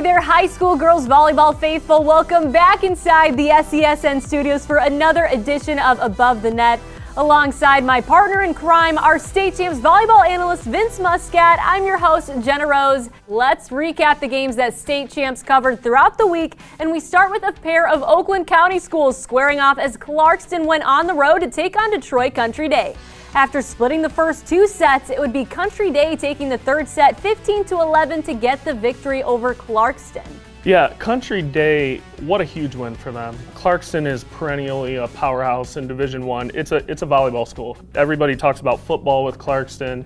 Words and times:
There, 0.00 0.18
high 0.18 0.46
school 0.46 0.76
girls 0.76 1.06
volleyball 1.06 1.54
faithful. 1.54 2.02
Welcome 2.02 2.50
back 2.50 2.84
inside 2.84 3.36
the 3.36 3.48
SCSN 3.48 4.22
studios 4.22 4.64
for 4.64 4.78
another 4.78 5.26
edition 5.26 5.78
of 5.78 5.98
Above 6.00 6.40
the 6.40 6.50
Net. 6.50 6.80
Alongside 7.18 7.84
my 7.84 8.00
partner 8.00 8.40
in 8.40 8.54
crime, 8.54 8.96
our 8.96 9.18
state 9.18 9.58
champs 9.58 9.78
volleyball 9.78 10.26
analyst 10.26 10.64
Vince 10.64 10.98
Muscat, 10.98 11.58
I'm 11.62 11.84
your 11.84 11.98
host, 11.98 12.30
Jenna 12.40 12.66
Rose. 12.66 13.10
Let's 13.28 13.68
recap 13.68 14.20
the 14.20 14.26
games 14.26 14.56
that 14.56 14.72
state 14.72 15.10
champs 15.10 15.42
covered 15.42 15.82
throughout 15.82 16.16
the 16.16 16.26
week, 16.26 16.56
and 16.78 16.90
we 16.90 16.98
start 16.98 17.30
with 17.30 17.42
a 17.42 17.52
pair 17.52 17.86
of 17.86 18.02
Oakland 18.02 18.46
County 18.46 18.78
schools 18.78 19.20
squaring 19.20 19.60
off 19.60 19.78
as 19.78 19.98
Clarkston 19.98 20.64
went 20.64 20.82
on 20.84 21.06
the 21.08 21.14
road 21.14 21.40
to 21.40 21.50
take 21.50 21.78
on 21.78 21.90
Detroit 21.90 22.34
Country 22.34 22.70
Day. 22.70 22.96
After 23.34 23.62
splitting 23.62 24.02
the 24.02 24.08
first 24.08 24.44
two 24.48 24.66
sets, 24.66 25.08
it 25.08 25.20
would 25.20 25.32
be 25.32 25.44
Country 25.44 25.92
Day 25.92 26.16
taking 26.16 26.48
the 26.48 26.58
third 26.58 26.88
set 26.88 27.18
15 27.20 27.64
to 27.66 27.80
11 27.80 28.24
to 28.24 28.34
get 28.34 28.64
the 28.64 28.74
victory 28.74 29.22
over 29.22 29.54
Clarkston. 29.54 30.26
Yeah, 30.64 30.92
Country 30.94 31.40
Day, 31.40 31.98
what 32.22 32.40
a 32.40 32.44
huge 32.44 32.74
win 32.74 32.96
for 32.96 33.12
them. 33.12 33.38
Clarkston 33.54 34.04
is 34.04 34.24
perennially 34.24 34.96
a 34.96 35.06
powerhouse 35.06 35.76
in 35.76 35.86
Division 35.86 36.26
One. 36.26 36.50
It's 36.54 36.72
a 36.72 36.78
it's 36.90 37.02
a 37.02 37.06
volleyball 37.06 37.46
school. 37.46 37.78
Everybody 37.94 38.34
talks 38.34 38.60
about 38.60 38.80
football 38.80 39.24
with 39.24 39.38
Clarkston, 39.38 40.04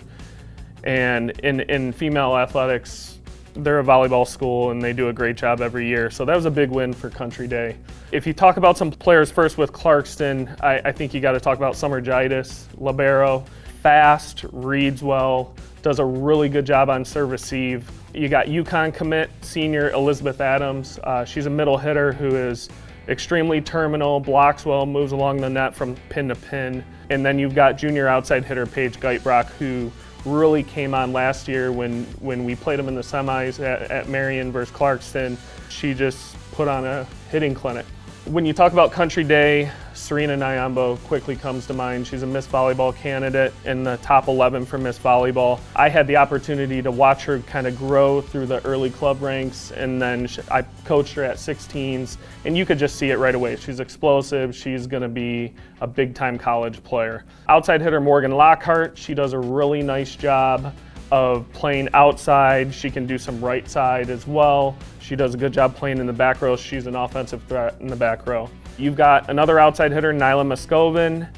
and 0.85 1.31
in 1.41 1.61
in 1.61 1.93
female 1.93 2.37
athletics, 2.37 3.14
they're 3.55 3.79
a 3.79 3.85
volleyball 3.85 4.27
school 4.27 4.71
and 4.71 4.83
they 4.83 4.93
do 4.93 5.09
a 5.09 5.13
great 5.13 5.37
job 5.37 5.61
every 5.61 5.87
year. 5.87 6.11
So 6.11 6.25
that 6.25 6.35
was 6.35 6.45
a 6.45 6.51
big 6.51 6.71
win 6.71 6.93
for 6.93 7.09
Country 7.09 7.47
Day. 7.47 7.77
If 8.13 8.27
you 8.27 8.33
talk 8.33 8.57
about 8.57 8.77
some 8.77 8.91
players 8.91 9.31
first 9.31 9.59
with 9.59 9.73
Clarkston, 9.73 10.61
I, 10.63 10.81
I 10.85 10.93
think 10.93 11.15
you 11.15 11.21
got 11.21 11.33
to 11.33 11.41
talk 11.41 11.57
about 11.57 11.77
Summer 11.77 12.03
Gitis, 12.03 12.67
Libero, 12.77 13.45
fast, 13.81 14.45
reads 14.51 15.03
well, 15.03 15.55
does 15.83 15.99
a 15.99 16.05
really 16.05 16.49
good 16.49 16.65
job 16.65 16.89
on 16.91 17.05
serve 17.05 17.31
receive. 17.31 17.91
You 18.13 18.29
got 18.29 18.47
UConn 18.47 18.95
commit 18.95 19.31
senior 19.43 19.91
Elizabeth 19.91 20.41
Adams. 20.41 20.99
Uh, 21.05 21.25
she's 21.25 21.47
a 21.47 21.51
middle 21.51 21.77
hitter 21.77 22.13
who 22.13 22.35
is 22.35 22.69
extremely 23.09 23.61
terminal, 23.61 24.21
blocks 24.21 24.65
well, 24.65 24.87
moves 24.87 25.13
along 25.13 25.41
the 25.41 25.51
net 25.51 25.75
from 25.75 25.95
pin 26.09 26.29
to 26.29 26.35
pin. 26.35 26.85
And 27.11 27.25
then 27.25 27.39
you've 27.39 27.55
got 27.55 27.77
junior 27.77 28.09
outside 28.09 28.45
hitter 28.45 28.67
Paige 28.67 28.99
Geitbrock 28.99 29.47
who 29.59 29.93
really 30.25 30.63
came 30.63 30.95
on 30.95 31.13
last 31.13 31.49
year 31.49 31.73
when, 31.73 32.05
when 32.21 32.45
we 32.45 32.55
played 32.55 32.79
them 32.79 32.89
in 32.89 32.95
the 32.95 33.03
semis 33.03 33.61
at, 33.61 33.91
at 33.91 34.09
Marian 34.09 34.53
versus 34.53 34.75
Clarkston. 34.75 35.37
She 35.69 35.95
just 35.95 36.37
put 36.53 36.69
on 36.69 36.85
a 36.85 37.07
hitting 37.31 37.55
clinic. 37.55 37.87
When 38.27 38.47
you 38.47 38.55
talk 38.55 38.73
about 38.73 38.91
Country 38.91 39.23
Day, 39.23 39.71
Serena 39.93 40.35
Nyambo 40.35 40.97
quickly 41.05 41.37
comes 41.37 41.67
to 41.67 41.75
mind. 41.75 42.07
She's 42.07 42.23
a 42.23 42.27
Miss 42.27 42.47
Volleyball 42.47 42.97
candidate 42.97 43.53
in 43.67 43.85
the 43.85 43.99
top 43.99 44.29
11 44.29 44.65
for 44.65 44.79
Miss 44.79 44.99
Volleyball. 44.99 45.61
I 45.77 45.91
had 45.91 46.07
the 46.07 46.17
opportunity 46.17 46.81
to 46.81 46.91
watch 46.91 47.25
her 47.25 47.41
kind 47.41 47.67
of 47.67 47.77
grow 47.77 48.23
through 48.23 48.47
the 48.47 48.65
early 48.65 48.89
club 48.89 49.21
ranks, 49.21 49.73
and 49.73 50.01
then 50.01 50.27
I 50.51 50.63
coached 50.87 51.13
her 51.17 51.23
at 51.23 51.37
16s, 51.37 52.17
and 52.47 52.57
you 52.57 52.65
could 52.65 52.79
just 52.79 52.97
see 52.97 53.11
it 53.11 53.19
right 53.19 53.35
away. 53.35 53.57
She's 53.57 53.79
explosive. 53.79 54.57
She's 54.57 54.87
going 54.87 55.03
to 55.03 55.09
be 55.11 55.53
a 55.83 55.87
big-time 55.87 56.39
college 56.39 56.83
player. 56.83 57.27
Outside 57.51 57.83
hitter 57.83 58.01
Morgan 58.01 58.33
Lockhart, 58.33 58.97
she 58.97 59.13
does 59.13 59.35
a 59.35 59.39
really 59.39 59.83
nice 59.83 60.17
job 60.17 60.73
of 61.15 61.51
playing 61.53 61.89
outside. 61.95 62.75
She 62.75 62.91
can 62.91 63.07
do 63.07 63.19
some 63.19 63.41
right 63.41 63.71
side 63.71 64.11
as 64.11 64.27
well. 64.27 64.77
She 64.99 65.15
does 65.15 65.33
a 65.33 65.39
good 65.39 65.53
job 65.53 65.77
playing 65.77 65.99
in 65.99 66.07
the 66.09 66.13
back 66.13 66.43
row. 66.43 66.57
She's 66.57 66.89
an 66.89 66.97
offensive 66.97 67.41
threat 67.45 67.77
in 67.79 67.87
the 67.87 67.95
back 67.95 68.27
row. 68.27 68.51
You've 68.79 68.97
got 68.97 69.31
another 69.31 69.61
outside 69.61 69.93
hitter, 69.93 70.13
Nyla 70.13 70.45
Muscovin. 70.45 71.29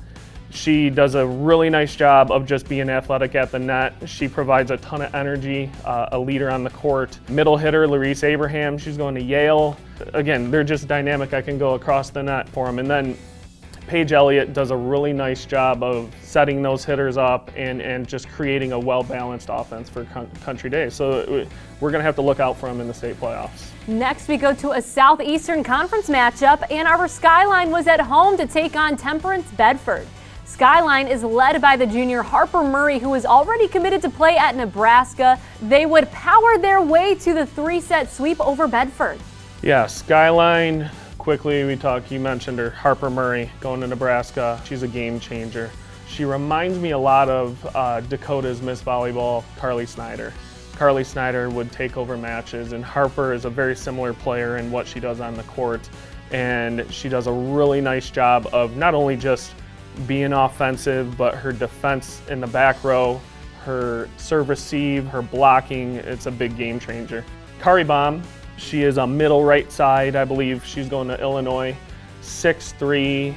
She 0.49 0.89
does 0.89 1.15
a 1.15 1.27
really 1.27 1.69
nice 1.69 1.95
job 1.95 2.31
of 2.31 2.47
just 2.47 2.67
being 2.67 2.89
athletic 2.89 3.35
at 3.35 3.53
the 3.53 3.59
net. 3.59 3.93
She 4.07 4.29
provides 4.29 4.71
a 4.71 4.79
ton 4.79 5.03
of 5.03 5.15
energy, 5.15 5.71
uh, 5.85 6.09
a 6.13 6.19
leader 6.19 6.51
on 6.51 6.65
the 6.65 6.71
court. 6.71 7.19
Middle 7.29 7.59
hitter, 7.59 7.87
Larice 7.87 8.25
Abraham, 8.25 8.79
she's 8.79 8.97
going 8.97 9.15
to 9.17 9.23
Yale. 9.23 9.77
Again, 10.15 10.51
they're 10.51 10.65
just 10.65 10.89
dynamic. 10.89 11.35
I 11.35 11.43
can 11.43 11.59
go 11.59 11.75
across 11.75 12.09
the 12.09 12.23
net 12.23 12.49
for 12.49 12.65
them. 12.65 12.79
And 12.79 12.89
then 12.89 13.19
Paige 13.87 14.13
Elliott 14.13 14.53
does 14.53 14.71
a 14.71 14.77
really 14.77 15.13
nice 15.13 15.45
job 15.45 15.83
of 15.83 16.13
setting 16.21 16.61
those 16.61 16.85
hitters 16.85 17.17
up 17.17 17.51
and, 17.57 17.81
and 17.81 18.07
just 18.07 18.29
creating 18.29 18.73
a 18.73 18.79
well-balanced 18.79 19.49
offense 19.51 19.89
for 19.89 20.05
Country 20.45 20.69
Day. 20.69 20.91
So 20.91 21.21
uh, 21.21 21.47
we're 21.81 21.91
going 21.91 22.01
to 22.01 22.05
have 22.05 22.17
to 22.17 22.23
look 22.23 22.41
out 22.41 22.57
for 22.57 22.69
them 22.69 22.81
in 22.81 22.89
the 22.89 22.95
state 22.95 23.19
playoffs. 23.21 23.71
Next, 23.87 24.27
we 24.27 24.37
go 24.37 24.53
to 24.55 24.73
a 24.73 24.83
Southeastern 24.83 25.63
Conference 25.63 26.09
matchup. 26.09 26.69
Ann 26.71 26.87
Arbor 26.87 27.07
Skyline 27.07 27.71
was 27.71 27.87
at 27.87 28.01
home 28.01 28.37
to 28.37 28.47
take 28.47 28.75
on 28.75 28.97
Temperance 28.97 29.49
Bedford. 29.53 30.07
Skyline 30.45 31.07
is 31.07 31.23
led 31.23 31.61
by 31.61 31.77
the 31.77 31.87
junior 31.87 32.23
Harper 32.23 32.63
Murray, 32.63 32.99
who 32.99 33.15
is 33.15 33.25
already 33.25 33.69
committed 33.69 34.03
to 34.03 34.11
play 34.11 34.37
at 34.37 34.57
Nebraska. 34.57 35.39
They 35.63 35.87
would 35.87 36.11
power 36.11 36.59
their 36.59 36.81
way 36.81 37.15
to 37.17 37.35
the 37.35 37.47
three-set 37.47 38.11
sweep 38.11 38.41
over 38.41 38.67
Bedford. 38.67 39.19
Yeah, 39.63 39.87
Skyline 39.87 40.91
quickly, 41.27 41.65
we 41.65 41.75
talked, 41.75 42.13
you 42.13 42.21
mentioned 42.21 42.57
her, 42.57 42.71
Harper 42.71 43.11
Murray, 43.11 43.51
going 43.59 43.81
to 43.81 43.87
Nebraska. 43.89 44.63
She's 44.65 44.85
a 44.85 44.87
game 44.87 45.19
changer. 45.19 45.73
She 46.07 46.25
reminds 46.25 46.79
me 46.79 46.93
a 46.93 46.99
lot 46.99 47.29
of 47.29 47.67
uh, 47.75 48.01
Dakota's 48.03 48.63
Miss 48.63 48.81
Volleyball, 48.81 49.43
Carly 49.57 49.87
Snyder. 49.87 50.33
Carly 50.77 51.03
Snyder 51.03 51.51
would 51.51 51.73
take 51.73 51.97
over 51.97 52.17
matches, 52.17 52.75
and 52.75 52.85
Harper 52.85 53.33
is 53.33 53.45
a 53.45 53.51
very 53.51 53.75
similar 53.75 54.15
player 54.15 54.59
in 54.59 54.71
what 54.71 54.87
she 54.87 55.01
does 55.01 55.19
on 55.19 55.35
the 55.35 55.43
court. 55.43 55.91
And 56.31 56.87
she 56.93 57.09
does 57.09 57.27
a 57.27 57.33
really 57.33 57.81
nice 57.81 58.09
job 58.09 58.49
of 58.53 58.77
not 58.77 58.95
only 58.95 59.17
just 59.17 59.53
being 60.07 60.33
offensive, 60.33 61.19
but 61.19 61.35
her 61.35 61.51
defense 61.51 62.23
in 62.31 62.41
the 62.41 62.47
back 62.47 62.85
row, 62.85 63.21
her 63.65 64.09
serve 64.17 64.49
receive, 64.49 65.09
her 65.09 65.23
blocking, 65.23 65.97
it's 65.97 66.27
a 66.27 66.31
big 66.31 66.57
game 66.57 66.79
changer. 66.79 67.25
Kari 67.61 67.83
Baum 67.83 68.23
she 68.57 68.83
is 68.83 68.99
a 68.99 69.07
middle 69.07 69.45
right 69.45 69.71
side, 69.71 70.17
I 70.17 70.25
believe. 70.25 70.65
She's 70.65 70.89
going 70.89 71.09
to 71.09 71.21
Illinois. 71.21 71.77
6'3", 72.23 73.35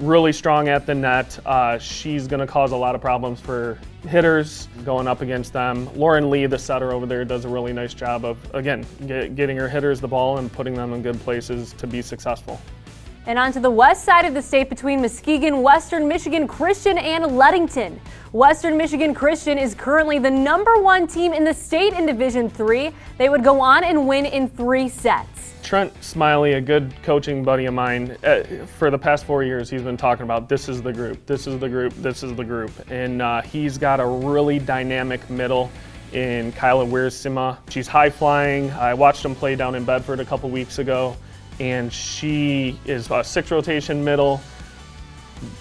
really 0.00 0.32
strong 0.32 0.68
at 0.68 0.86
the 0.86 0.94
net. 0.94 1.38
Uh, 1.44 1.78
she's 1.78 2.26
going 2.26 2.40
to 2.40 2.46
cause 2.46 2.72
a 2.72 2.76
lot 2.76 2.94
of 2.94 3.00
problems 3.00 3.40
for 3.40 3.78
hitters 4.06 4.68
going 4.84 5.06
up 5.06 5.20
against 5.20 5.52
them. 5.52 5.92
Lauren 5.96 6.30
Lee, 6.30 6.46
the 6.46 6.58
setter 6.58 6.92
over 6.92 7.06
there, 7.06 7.24
does 7.24 7.44
a 7.44 7.48
really 7.48 7.72
nice 7.72 7.94
job 7.94 8.24
of, 8.24 8.38
again, 8.54 8.86
get, 9.06 9.34
getting 9.34 9.56
her 9.56 9.68
hitters 9.68 10.00
the 10.00 10.08
ball 10.08 10.38
and 10.38 10.52
putting 10.52 10.74
them 10.74 10.92
in 10.92 11.02
good 11.02 11.18
places 11.20 11.72
to 11.74 11.86
be 11.86 12.00
successful. 12.00 12.60
And 13.28 13.38
on 13.38 13.52
to 13.52 13.60
the 13.60 13.70
west 13.70 14.06
side 14.06 14.24
of 14.24 14.32
the 14.32 14.40
state 14.40 14.70
between 14.70 15.02
Muskegon, 15.02 15.60
Western 15.60 16.08
Michigan 16.08 16.48
Christian, 16.48 16.96
and 16.96 17.36
Ludington. 17.36 18.00
Western 18.32 18.78
Michigan 18.78 19.12
Christian 19.12 19.58
is 19.58 19.74
currently 19.74 20.18
the 20.18 20.30
number 20.30 20.80
one 20.80 21.06
team 21.06 21.34
in 21.34 21.44
the 21.44 21.52
state 21.52 21.92
in 21.92 22.06
Division 22.06 22.48
Three. 22.48 22.90
They 23.18 23.28
would 23.28 23.44
go 23.44 23.60
on 23.60 23.84
and 23.84 24.08
win 24.08 24.24
in 24.24 24.48
three 24.48 24.88
sets. 24.88 25.52
Trent 25.62 25.92
Smiley, 26.02 26.54
a 26.54 26.60
good 26.62 26.90
coaching 27.02 27.44
buddy 27.44 27.66
of 27.66 27.74
mine, 27.74 28.16
uh, 28.24 28.44
for 28.78 28.90
the 28.90 28.96
past 28.96 29.26
four 29.26 29.42
years, 29.42 29.68
he's 29.68 29.82
been 29.82 29.98
talking 29.98 30.22
about 30.22 30.48
this 30.48 30.66
is 30.66 30.80
the 30.80 30.94
group, 30.94 31.26
this 31.26 31.46
is 31.46 31.58
the 31.58 31.68
group, 31.68 31.92
this 31.96 32.22
is 32.22 32.34
the 32.34 32.44
group. 32.44 32.70
And 32.90 33.20
uh, 33.20 33.42
he's 33.42 33.76
got 33.76 34.00
a 34.00 34.06
really 34.06 34.58
dynamic 34.58 35.28
middle 35.28 35.70
in 36.14 36.50
Kyla 36.52 36.86
Wiersma. 36.86 37.58
She's 37.68 37.88
high 37.88 38.08
flying. 38.08 38.70
I 38.70 38.94
watched 38.94 39.22
him 39.22 39.34
play 39.34 39.54
down 39.54 39.74
in 39.74 39.84
Bedford 39.84 40.18
a 40.18 40.24
couple 40.24 40.48
weeks 40.48 40.78
ago 40.78 41.14
and 41.60 41.92
she 41.92 42.78
is 42.84 43.10
a 43.10 43.24
six 43.24 43.50
rotation 43.50 44.04
middle, 44.04 44.40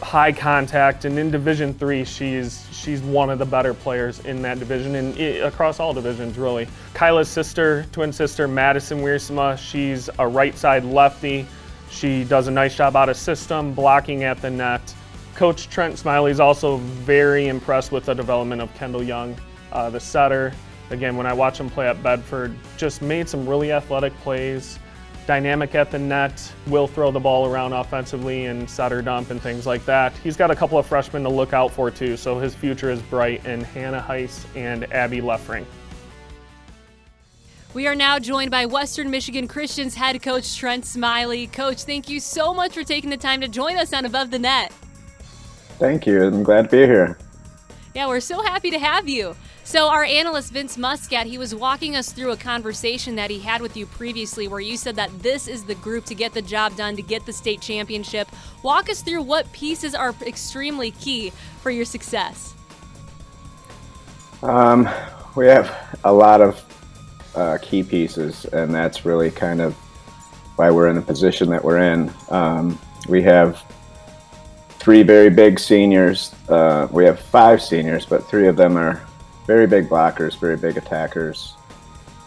high 0.01 0.31
contact, 0.31 1.05
and 1.05 1.17
in 1.17 1.31
Division 1.31 1.73
Three, 1.73 2.03
she's 2.03 2.65
she's 2.71 3.01
one 3.01 3.29
of 3.29 3.39
the 3.39 3.45
better 3.45 3.73
players 3.73 4.19
in 4.25 4.41
that 4.43 4.59
division 4.59 4.95
and 4.95 5.17
across 5.43 5.79
all 5.79 5.93
divisions 5.93 6.37
really. 6.37 6.67
Kyla's 6.93 7.29
sister, 7.29 7.85
twin 7.91 8.13
sister, 8.13 8.47
Madison 8.47 8.99
Wiersma, 8.99 9.57
she's 9.57 10.09
a 10.19 10.27
right 10.27 10.55
side 10.57 10.83
lefty. 10.83 11.45
She 11.89 12.25
does 12.25 12.47
a 12.47 12.51
nice 12.51 12.75
job 12.75 12.95
out 12.95 13.09
of 13.09 13.17
system, 13.17 13.73
blocking 13.73 14.23
at 14.23 14.41
the 14.41 14.49
net. 14.49 14.93
Coach 15.35 15.69
Trent 15.69 15.97
Smiley 15.97 16.31
is 16.31 16.39
also 16.39 16.77
very 16.77 17.47
impressed 17.47 17.91
with 17.91 18.05
the 18.05 18.13
development 18.13 18.61
of 18.61 18.73
Kendall 18.73 19.03
Young, 19.03 19.37
uh, 19.71 19.89
the 19.89 19.99
setter. 19.99 20.51
Again, 20.89 21.15
when 21.15 21.25
I 21.25 21.33
watch 21.33 21.59
him 21.59 21.69
play 21.69 21.87
at 21.87 22.01
Bedford, 22.01 22.55
just 22.75 23.01
made 23.01 23.29
some 23.29 23.47
really 23.47 23.71
athletic 23.71 24.13
plays 24.21 24.79
dynamic 25.27 25.75
at 25.75 25.91
the 25.91 25.99
net, 25.99 26.51
will 26.65 26.87
throw 26.87 27.11
the 27.11 27.19
ball 27.19 27.45
around 27.45 27.73
offensively 27.73 28.45
and 28.45 28.67
setter 28.67 29.03
dump 29.03 29.29
and 29.29 29.39
things 29.39 29.67
like 29.67 29.85
that. 29.85 30.13
He's 30.23 30.35
got 30.37 30.49
a 30.49 30.55
couple 30.55 30.79
of 30.79 30.87
freshmen 30.87 31.21
to 31.23 31.29
look 31.29 31.53
out 31.53 31.71
for 31.71 31.91
too, 31.91 32.17
so 32.17 32.39
his 32.39 32.55
future 32.55 32.89
is 32.89 33.01
bright 33.03 33.45
in 33.45 33.61
Hannah 33.61 34.03
Heiss 34.07 34.45
and 34.55 34.91
Abby 34.91 35.21
Leffring. 35.21 35.65
We 37.73 37.85
are 37.85 37.95
now 37.95 38.17
joined 38.17 38.49
by 38.49 38.65
Western 38.65 39.11
Michigan 39.11 39.47
Christians 39.47 39.93
head 39.93 40.23
coach 40.23 40.57
Trent 40.57 40.85
Smiley. 40.85 41.45
Coach, 41.45 41.83
thank 41.83 42.09
you 42.09 42.19
so 42.19 42.53
much 42.53 42.73
for 42.73 42.83
taking 42.83 43.11
the 43.11 43.17
time 43.17 43.41
to 43.41 43.47
join 43.47 43.77
us 43.77 43.93
on 43.93 44.05
Above 44.05 44.31
the 44.31 44.39
Net. 44.39 44.71
Thank 45.77 46.07
you. 46.07 46.23
I'm 46.23 46.41
glad 46.41 46.63
to 46.63 46.69
be 46.69 46.77
here. 46.77 47.19
Yeah, 47.93 48.07
we're 48.07 48.19
so 48.19 48.41
happy 48.41 48.71
to 48.71 48.79
have 48.79 49.07
you. 49.07 49.35
So, 49.67 49.89
our 49.89 50.05
analyst 50.05 50.53
Vince 50.53 50.77
Muscat, 50.77 51.27
he 51.27 51.37
was 51.37 51.53
walking 51.53 51.97
us 51.97 52.13
through 52.13 52.31
a 52.31 52.37
conversation 52.37 53.15
that 53.15 53.29
he 53.29 53.39
had 53.39 53.61
with 53.61 53.75
you 53.75 53.85
previously 53.85 54.47
where 54.47 54.61
you 54.61 54.77
said 54.77 54.95
that 54.95 55.19
this 55.19 55.49
is 55.49 55.65
the 55.65 55.75
group 55.75 56.05
to 56.05 56.15
get 56.15 56.31
the 56.31 56.41
job 56.41 56.77
done, 56.77 56.95
to 56.95 57.01
get 57.01 57.25
the 57.25 57.33
state 57.33 57.59
championship. 57.59 58.29
Walk 58.63 58.89
us 58.89 59.01
through 59.01 59.23
what 59.23 59.51
pieces 59.51 59.93
are 59.93 60.15
extremely 60.25 60.91
key 60.91 61.33
for 61.61 61.69
your 61.69 61.83
success. 61.83 62.55
Um, 64.41 64.87
we 65.35 65.47
have 65.47 65.99
a 66.05 66.13
lot 66.13 66.39
of 66.39 66.63
uh, 67.35 67.57
key 67.61 67.83
pieces, 67.83 68.45
and 68.45 68.73
that's 68.73 69.03
really 69.03 69.31
kind 69.31 69.59
of 69.59 69.73
why 70.55 70.71
we're 70.71 70.87
in 70.87 70.95
the 70.95 71.01
position 71.01 71.49
that 71.49 71.61
we're 71.61 71.79
in. 71.79 72.09
Um, 72.29 72.79
we 73.09 73.21
have 73.23 73.61
three 74.79 75.03
very 75.03 75.29
big 75.29 75.59
seniors. 75.59 76.33
Uh, 76.47 76.87
we 76.89 77.03
have 77.03 77.19
five 77.19 77.61
seniors, 77.61 78.05
but 78.05 78.25
three 78.29 78.47
of 78.47 78.55
them 78.55 78.77
are 78.77 79.05
very 79.47 79.65
big 79.65 79.89
blockers, 79.89 80.37
very 80.39 80.57
big 80.57 80.77
attackers. 80.77 81.55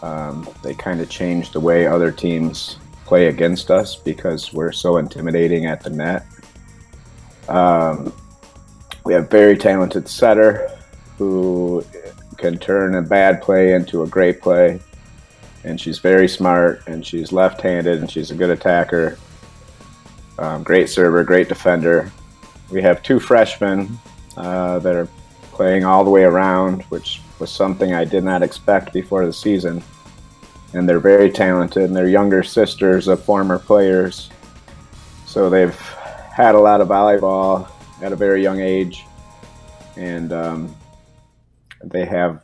Um, 0.02 0.48
they 0.62 0.74
kind 0.74 1.00
of 1.00 1.10
change 1.10 1.52
the 1.52 1.60
way 1.60 1.86
other 1.86 2.10
teams 2.10 2.78
play 3.04 3.26
against 3.26 3.70
us 3.70 3.94
because 3.94 4.52
we're 4.52 4.72
so 4.72 4.96
intimidating 4.96 5.66
at 5.66 5.82
the 5.82 5.90
net. 5.90 6.26
Um, 7.48 8.12
we 9.04 9.12
have 9.12 9.30
very 9.30 9.56
talented 9.56 10.08
setter 10.08 10.70
who 11.18 11.84
can 12.38 12.56
turn 12.58 12.94
a 12.94 13.02
bad 13.02 13.42
play 13.42 13.74
into 13.74 14.02
a 14.02 14.06
great 14.06 14.40
play. 14.40 14.80
And 15.64 15.78
she's 15.78 15.98
very 15.98 16.26
smart 16.26 16.82
and 16.86 17.04
she's 17.04 17.32
left 17.32 17.60
handed 17.60 18.00
and 18.00 18.10
she's 18.10 18.30
a 18.30 18.34
good 18.34 18.48
attacker. 18.48 19.18
Um, 20.38 20.62
great 20.62 20.88
server, 20.88 21.22
great 21.22 21.48
defender. 21.48 22.10
We 22.70 22.80
have 22.80 23.02
two 23.02 23.20
freshmen 23.20 23.98
uh, 24.38 24.78
that 24.78 24.96
are 24.96 25.08
playing 25.60 25.84
all 25.84 26.04
the 26.04 26.10
way 26.10 26.22
around, 26.22 26.80
which 26.84 27.20
was 27.38 27.50
something 27.50 27.92
I 27.92 28.06
did 28.06 28.24
not 28.24 28.42
expect 28.42 28.94
before 28.94 29.26
the 29.26 29.32
season. 29.34 29.82
And 30.72 30.88
they're 30.88 30.98
very 30.98 31.30
talented, 31.30 31.82
and 31.82 31.94
they're 31.94 32.08
younger 32.08 32.42
sisters 32.42 33.08
of 33.08 33.22
former 33.22 33.58
players. 33.58 34.30
So 35.26 35.50
they've 35.50 35.78
had 36.34 36.54
a 36.54 36.58
lot 36.58 36.80
of 36.80 36.88
volleyball 36.88 37.68
at 38.00 38.10
a 38.10 38.16
very 38.16 38.42
young 38.42 38.58
age. 38.58 39.04
And 39.98 40.32
um, 40.32 40.74
they 41.84 42.06
have 42.06 42.42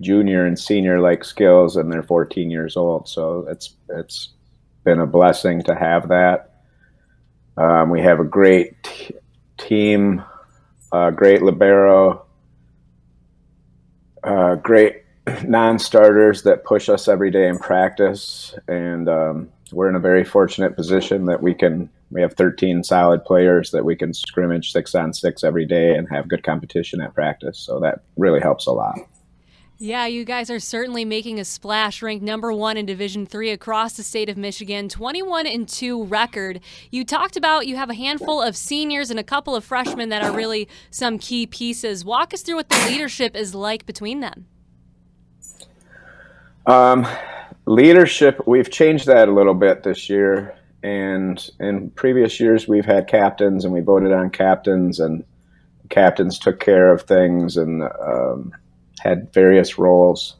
junior 0.00 0.46
and 0.46 0.58
senior 0.58 1.02
like 1.02 1.24
skills, 1.24 1.76
and 1.76 1.92
they're 1.92 2.02
14 2.02 2.50
years 2.50 2.78
old. 2.78 3.10
So 3.10 3.46
it's 3.46 3.74
it's 3.90 4.30
been 4.84 5.00
a 5.00 5.06
blessing 5.06 5.64
to 5.64 5.74
have 5.74 6.08
that. 6.08 6.62
Um, 7.58 7.90
we 7.90 8.00
have 8.00 8.20
a 8.20 8.24
great 8.24 8.82
t- 8.84 9.16
team, 9.58 10.24
uh, 10.92 11.10
great 11.10 11.42
libero, 11.42 12.24
uh, 14.22 14.54
great 14.56 15.02
non-starters 15.44 16.42
that 16.42 16.64
push 16.64 16.88
us 16.88 17.08
every 17.08 17.30
day 17.30 17.48
in 17.48 17.58
practice, 17.58 18.54
and 18.68 19.08
um, 19.08 19.48
we're 19.72 19.88
in 19.88 19.96
a 19.96 20.00
very 20.00 20.24
fortunate 20.24 20.76
position 20.76 21.26
that 21.26 21.42
we 21.42 21.54
can. 21.54 21.88
We 22.10 22.20
have 22.20 22.34
13 22.34 22.84
solid 22.84 23.24
players 23.24 23.70
that 23.70 23.86
we 23.86 23.96
can 23.96 24.12
scrimmage 24.12 24.70
six 24.70 24.94
on 24.94 25.14
six 25.14 25.42
every 25.42 25.64
day 25.64 25.94
and 25.96 26.06
have 26.10 26.28
good 26.28 26.42
competition 26.42 27.00
at 27.00 27.14
practice. 27.14 27.58
So 27.58 27.80
that 27.80 28.02
really 28.18 28.40
helps 28.40 28.66
a 28.66 28.72
lot. 28.72 28.98
Yeah, 29.82 30.06
you 30.06 30.24
guys 30.24 30.48
are 30.48 30.60
certainly 30.60 31.04
making 31.04 31.40
a 31.40 31.44
splash, 31.44 32.02
ranked 32.02 32.24
number 32.24 32.52
one 32.52 32.76
in 32.76 32.86
Division 32.86 33.26
Three 33.26 33.50
across 33.50 33.94
the 33.94 34.04
state 34.04 34.28
of 34.28 34.36
Michigan, 34.36 34.88
21 34.88 35.44
and 35.44 35.68
two 35.68 36.04
record. 36.04 36.60
You 36.92 37.04
talked 37.04 37.36
about 37.36 37.66
you 37.66 37.74
have 37.74 37.90
a 37.90 37.94
handful 37.94 38.40
of 38.40 38.56
seniors 38.56 39.10
and 39.10 39.18
a 39.18 39.24
couple 39.24 39.56
of 39.56 39.64
freshmen 39.64 40.10
that 40.10 40.22
are 40.22 40.30
really 40.30 40.68
some 40.92 41.18
key 41.18 41.48
pieces. 41.48 42.04
Walk 42.04 42.32
us 42.32 42.42
through 42.42 42.54
what 42.54 42.68
the 42.68 42.78
leadership 42.86 43.34
is 43.34 43.56
like 43.56 43.84
between 43.84 44.20
them. 44.20 44.46
Um, 46.64 47.04
leadership, 47.66 48.40
we've 48.46 48.70
changed 48.70 49.06
that 49.06 49.26
a 49.26 49.32
little 49.32 49.54
bit 49.54 49.82
this 49.82 50.08
year. 50.08 50.54
And 50.84 51.44
in 51.58 51.90
previous 51.90 52.38
years, 52.38 52.68
we've 52.68 52.86
had 52.86 53.08
captains 53.08 53.64
and 53.64 53.74
we 53.74 53.80
voted 53.80 54.12
on 54.12 54.30
captains, 54.30 55.00
and 55.00 55.24
captains 55.88 56.38
took 56.38 56.60
care 56.60 56.92
of 56.92 57.02
things. 57.02 57.56
And 57.56 57.82
um, 57.82 58.52
had 59.02 59.32
various 59.32 59.78
roles. 59.78 60.36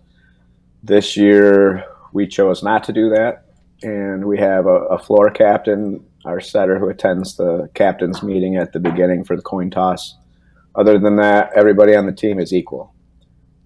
This 0.82 1.16
year, 1.16 1.84
we 2.12 2.26
chose 2.28 2.62
not 2.62 2.84
to 2.84 2.92
do 2.92 3.10
that, 3.10 3.46
and 3.82 4.24
we 4.24 4.38
have 4.38 4.66
a, 4.66 4.84
a 4.86 4.98
floor 4.98 5.30
captain, 5.30 6.04
our 6.24 6.40
setter, 6.40 6.78
who 6.78 6.88
attends 6.88 7.36
the 7.36 7.68
captain's 7.74 8.22
meeting 8.22 8.56
at 8.56 8.72
the 8.72 8.78
beginning 8.78 9.24
for 9.24 9.34
the 9.34 9.42
coin 9.42 9.70
toss. 9.70 10.16
Other 10.76 10.98
than 10.98 11.16
that, 11.16 11.50
everybody 11.56 11.96
on 11.96 12.06
the 12.06 12.12
team 12.12 12.38
is 12.38 12.52
equal, 12.52 12.94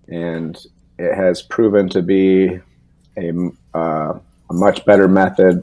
and 0.09 0.59
it 0.99 1.15
has 1.15 1.43
proven 1.43 1.89
to 1.91 2.01
be 2.01 2.59
a, 3.19 3.33
uh, 3.75 4.19
a 4.51 4.53
much 4.53 4.85
better 4.87 5.09
method, 5.09 5.63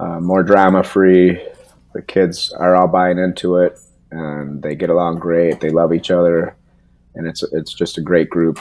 uh, 0.00 0.20
more 0.20 0.42
drama 0.42 0.82
free. 0.82 1.38
The 1.92 2.02
kids 2.02 2.50
are 2.52 2.74
all 2.74 2.88
buying 2.88 3.18
into 3.18 3.56
it, 3.56 3.78
and 4.10 4.62
they 4.62 4.74
get 4.74 4.88
along 4.88 5.18
great. 5.18 5.60
They 5.60 5.68
love 5.68 5.92
each 5.92 6.10
other 6.10 6.56
and 7.14 7.26
it's 7.26 7.42
it's 7.52 7.74
just 7.74 7.98
a 7.98 8.00
great 8.00 8.30
group 8.30 8.58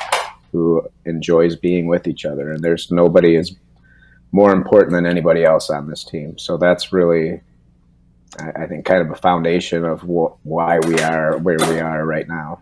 who 0.51 0.81
enjoys 1.05 1.55
being 1.55 1.87
with 1.87 2.07
each 2.07 2.25
other. 2.25 2.51
And 2.51 2.63
there's 2.63 2.91
nobody 2.91 3.35
is 3.35 3.55
more 4.31 4.51
important 4.51 4.93
than 4.93 5.05
anybody 5.05 5.43
else 5.43 5.69
on 5.69 5.89
this 5.89 6.03
team. 6.03 6.37
So 6.37 6.57
that's 6.57 6.93
really, 6.93 7.41
I, 8.39 8.63
I 8.63 8.67
think, 8.67 8.85
kind 8.85 9.01
of 9.01 9.11
a 9.11 9.15
foundation 9.15 9.85
of 9.85 10.01
wh- 10.01 10.33
why 10.45 10.79
we 10.79 10.99
are 10.99 11.37
where 11.37 11.57
we 11.57 11.79
are 11.79 12.05
right 12.05 12.27
now. 12.27 12.61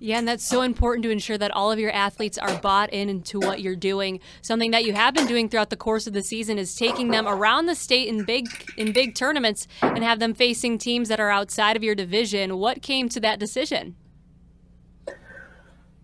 Yeah, 0.00 0.18
and 0.18 0.28
that's 0.28 0.44
so 0.44 0.62
important 0.62 1.02
to 1.04 1.10
ensure 1.10 1.38
that 1.38 1.50
all 1.50 1.72
of 1.72 1.80
your 1.80 1.90
athletes 1.90 2.38
are 2.38 2.56
bought 2.60 2.92
in 2.92 3.08
into 3.08 3.40
what 3.40 3.60
you're 3.60 3.74
doing. 3.74 4.20
Something 4.42 4.70
that 4.70 4.84
you 4.84 4.92
have 4.92 5.12
been 5.12 5.26
doing 5.26 5.48
throughout 5.48 5.70
the 5.70 5.76
course 5.76 6.06
of 6.06 6.12
the 6.12 6.22
season 6.22 6.56
is 6.56 6.76
taking 6.76 7.08
them 7.08 7.26
around 7.26 7.66
the 7.66 7.74
state 7.74 8.06
in 8.06 8.24
big 8.24 8.46
in 8.76 8.92
big 8.92 9.16
tournaments 9.16 9.66
and 9.82 10.04
have 10.04 10.20
them 10.20 10.34
facing 10.34 10.78
teams 10.78 11.08
that 11.08 11.18
are 11.18 11.30
outside 11.30 11.76
of 11.76 11.82
your 11.82 11.96
division. 11.96 12.58
What 12.58 12.80
came 12.80 13.08
to 13.08 13.20
that 13.20 13.40
decision? 13.40 13.96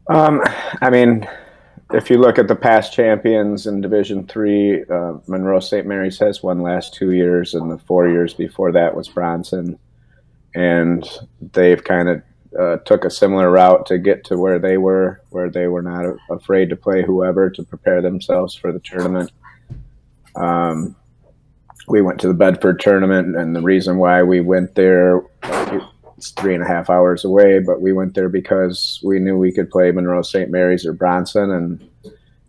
Um, 0.08 0.42
I 0.80 0.90
mean, 0.90 1.26
if 1.92 2.10
you 2.10 2.18
look 2.18 2.38
at 2.38 2.48
the 2.48 2.56
past 2.56 2.92
champions 2.92 3.66
in 3.66 3.80
Division 3.80 4.26
Three, 4.26 4.84
uh, 4.84 5.14
Monroe 5.26 5.60
St. 5.60 5.86
Mary's 5.86 6.18
has 6.18 6.42
won 6.42 6.62
last 6.62 6.94
two 6.94 7.12
years, 7.12 7.54
and 7.54 7.70
the 7.70 7.78
four 7.78 8.08
years 8.08 8.34
before 8.34 8.72
that 8.72 8.94
was 8.94 9.08
Bronson, 9.08 9.78
and 10.54 11.08
they've 11.52 11.82
kind 11.82 12.08
of 12.08 12.22
uh, 12.58 12.76
took 12.84 13.04
a 13.04 13.10
similar 13.10 13.50
route 13.50 13.86
to 13.86 13.98
get 13.98 14.24
to 14.24 14.38
where 14.38 14.58
they 14.58 14.76
were, 14.76 15.22
where 15.30 15.50
they 15.50 15.66
were 15.66 15.82
not 15.82 16.04
afraid 16.30 16.70
to 16.70 16.76
play 16.76 17.02
whoever 17.02 17.50
to 17.50 17.62
prepare 17.62 18.00
themselves 18.00 18.54
for 18.54 18.72
the 18.72 18.80
tournament. 18.80 19.30
Um, 20.36 20.96
we 21.88 22.00
went 22.00 22.20
to 22.20 22.28
the 22.28 22.34
Bedford 22.34 22.80
tournament, 22.80 23.36
and 23.36 23.54
the 23.54 23.60
reason 23.60 23.98
why 23.98 24.22
we 24.22 24.40
went 24.40 24.74
there, 24.74 25.22
it's 26.16 26.30
three 26.30 26.54
and 26.54 26.62
a 26.62 26.66
half 26.66 26.90
hours 26.90 27.24
away, 27.24 27.58
but 27.58 27.80
we 27.80 27.92
went 27.92 28.14
there 28.14 28.28
because 28.28 29.00
we 29.02 29.18
knew 29.18 29.36
we 29.36 29.52
could 29.52 29.70
play 29.70 29.90
Monroe 29.90 30.22
St. 30.22 30.50
Mary's 30.50 30.86
or 30.86 30.92
Bronson. 30.92 31.50
And 31.50 31.88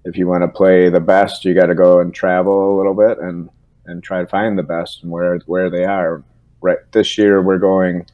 if 0.03 0.17
you 0.17 0.27
want 0.27 0.43
to 0.43 0.47
play 0.47 0.89
the 0.89 0.99
best, 0.99 1.45
you 1.45 1.53
got 1.53 1.67
to 1.67 1.75
go 1.75 1.99
and 1.99 2.13
travel 2.13 2.75
a 2.75 2.77
little 2.77 2.93
bit 2.93 3.17
and, 3.19 3.49
and 3.85 4.03
try 4.03 4.21
to 4.21 4.27
find 4.27 4.57
the 4.57 4.63
best 4.63 5.01
and 5.01 5.11
where, 5.11 5.39
where 5.45 5.69
they 5.69 5.83
are. 5.83 6.23
Right 6.61 6.77
this 6.91 7.17
year, 7.17 7.41
we're 7.41 7.59
going. 7.59 8.05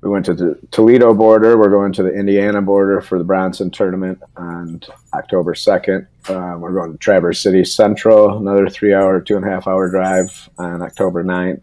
We 0.00 0.10
went 0.10 0.26
to 0.26 0.34
the 0.34 0.58
Toledo 0.72 1.14
border. 1.14 1.56
We're 1.56 1.70
going 1.70 1.92
to 1.92 2.02
the 2.02 2.12
Indiana 2.12 2.60
border 2.60 3.00
for 3.00 3.18
the 3.18 3.24
Bronson 3.24 3.70
tournament 3.70 4.20
on 4.36 4.82
October 5.14 5.54
2nd. 5.54 6.08
Uh, 6.28 6.58
we're 6.58 6.72
going 6.72 6.90
to 6.90 6.98
Traverse 6.98 7.40
City 7.40 7.64
Central, 7.64 8.36
another 8.38 8.68
three 8.68 8.92
hour, 8.92 9.20
two 9.20 9.36
and 9.36 9.46
a 9.46 9.48
half 9.48 9.68
hour 9.68 9.88
drive 9.88 10.50
on 10.58 10.82
October 10.82 11.22
9th. 11.22 11.62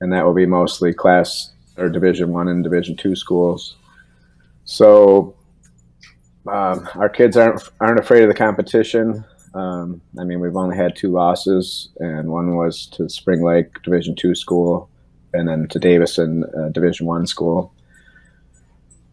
And 0.00 0.12
that 0.12 0.24
will 0.24 0.34
be 0.34 0.46
mostly 0.46 0.94
class 0.94 1.50
or 1.76 1.88
Division 1.88 2.32
One 2.32 2.48
and 2.48 2.64
Division 2.64 2.96
Two 2.96 3.16
schools. 3.16 3.76
So 4.64 5.34
um, 6.46 6.88
our 6.94 7.08
kids 7.08 7.36
aren't 7.36 7.62
aren't 7.80 8.00
afraid 8.00 8.22
of 8.22 8.28
the 8.28 8.34
competition. 8.34 9.24
Um, 9.54 10.00
I 10.18 10.24
mean, 10.24 10.40
we've 10.40 10.56
only 10.56 10.76
had 10.76 10.96
two 10.96 11.10
losses, 11.10 11.88
and 11.98 12.30
one 12.30 12.56
was 12.56 12.86
to 12.88 13.08
Spring 13.08 13.42
Lake 13.42 13.82
Division 13.82 14.14
Two 14.14 14.34
school, 14.34 14.88
and 15.32 15.48
then 15.48 15.68
to 15.68 15.78
Davison 15.78 16.44
uh, 16.44 16.68
Division 16.68 17.06
One 17.06 17.26
school. 17.26 17.72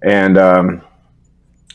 And 0.01 0.37
um, 0.37 0.81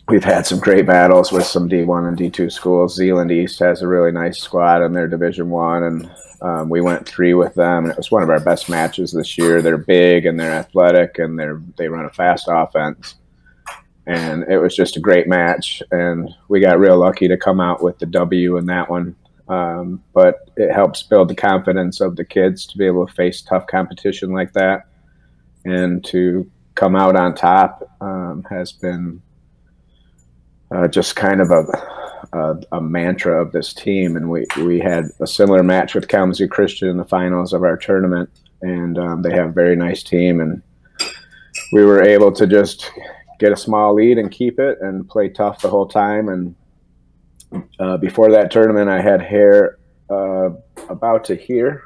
we've 0.08 0.24
had 0.24 0.46
some 0.46 0.58
great 0.58 0.86
battles 0.86 1.30
with 1.30 1.44
some 1.44 1.68
D1 1.68 2.08
and 2.08 2.16
D2 2.16 2.50
schools. 2.50 2.96
Zeeland 2.96 3.30
East 3.30 3.58
has 3.60 3.82
a 3.82 3.88
really 3.88 4.10
nice 4.10 4.38
squad 4.38 4.82
in 4.82 4.92
their 4.92 5.06
Division 5.06 5.50
One, 5.50 5.82
and 5.82 6.10
um, 6.40 6.68
we 6.68 6.80
went 6.80 7.06
three 7.06 7.34
with 7.34 7.54
them, 7.54 7.84
and 7.84 7.92
it 7.92 7.96
was 7.96 8.10
one 8.10 8.22
of 8.22 8.30
our 8.30 8.40
best 8.40 8.68
matches 8.68 9.12
this 9.12 9.36
year. 9.36 9.60
They're 9.60 9.76
big 9.76 10.26
and 10.26 10.40
they're 10.40 10.52
athletic, 10.52 11.18
and 11.18 11.38
they're 11.38 11.60
they 11.76 11.88
run 11.88 12.06
a 12.06 12.10
fast 12.10 12.46
offense, 12.48 13.16
and 14.06 14.44
it 14.44 14.58
was 14.58 14.74
just 14.74 14.96
a 14.96 15.00
great 15.00 15.28
match. 15.28 15.82
And 15.90 16.30
we 16.48 16.60
got 16.60 16.78
real 16.78 16.98
lucky 16.98 17.28
to 17.28 17.36
come 17.36 17.60
out 17.60 17.82
with 17.82 17.98
the 17.98 18.06
W 18.06 18.56
in 18.56 18.66
that 18.66 18.88
one. 18.88 19.14
Um, 19.48 20.02
but 20.12 20.50
it 20.56 20.72
helps 20.72 21.02
build 21.02 21.28
the 21.28 21.34
confidence 21.34 22.02
of 22.02 22.16
the 22.16 22.24
kids 22.24 22.66
to 22.66 22.76
be 22.76 22.86
able 22.86 23.06
to 23.06 23.14
face 23.14 23.40
tough 23.40 23.66
competition 23.66 24.32
like 24.32 24.52
that, 24.54 24.86
and 25.64 26.04
to 26.06 26.50
come 26.74 26.94
out 26.94 27.16
on 27.16 27.34
top 27.34 27.90
um, 28.00 28.46
has 28.48 28.70
been 28.70 29.20
uh, 30.70 30.88
just 30.88 31.16
kind 31.16 31.40
of 31.40 31.50
a 31.50 31.64
a, 32.32 32.56
a, 32.72 32.80
mantra 32.80 33.40
of 33.40 33.52
this 33.52 33.72
team. 33.72 34.16
And 34.16 34.30
we, 34.30 34.46
we 34.58 34.80
had 34.80 35.10
a 35.20 35.26
similar 35.26 35.62
match 35.62 35.94
with 35.94 36.08
Kalamazoo 36.08 36.48
Christian 36.48 36.88
in 36.88 36.96
the 36.96 37.04
finals 37.04 37.52
of 37.52 37.62
our 37.62 37.76
tournament, 37.76 38.30
and 38.62 38.98
um, 38.98 39.22
they 39.22 39.32
have 39.32 39.46
a 39.46 39.52
very 39.52 39.76
nice 39.76 40.02
team. 40.02 40.40
And 40.40 40.62
we 41.72 41.84
were 41.84 42.02
able 42.02 42.32
to 42.32 42.46
just 42.46 42.90
get 43.38 43.52
a 43.52 43.56
small 43.56 43.94
lead 43.94 44.18
and 44.18 44.30
keep 44.30 44.58
it 44.58 44.78
and 44.80 45.08
play 45.08 45.28
tough 45.28 45.62
the 45.62 45.68
whole 45.68 45.86
time. 45.86 46.28
And 46.28 46.54
uh, 47.78 47.96
before 47.96 48.30
that 48.32 48.50
tournament, 48.50 48.90
I 48.90 49.00
had 49.00 49.22
hair 49.22 49.78
uh, 50.10 50.50
about 50.88 51.24
to 51.26 51.36
here, 51.36 51.84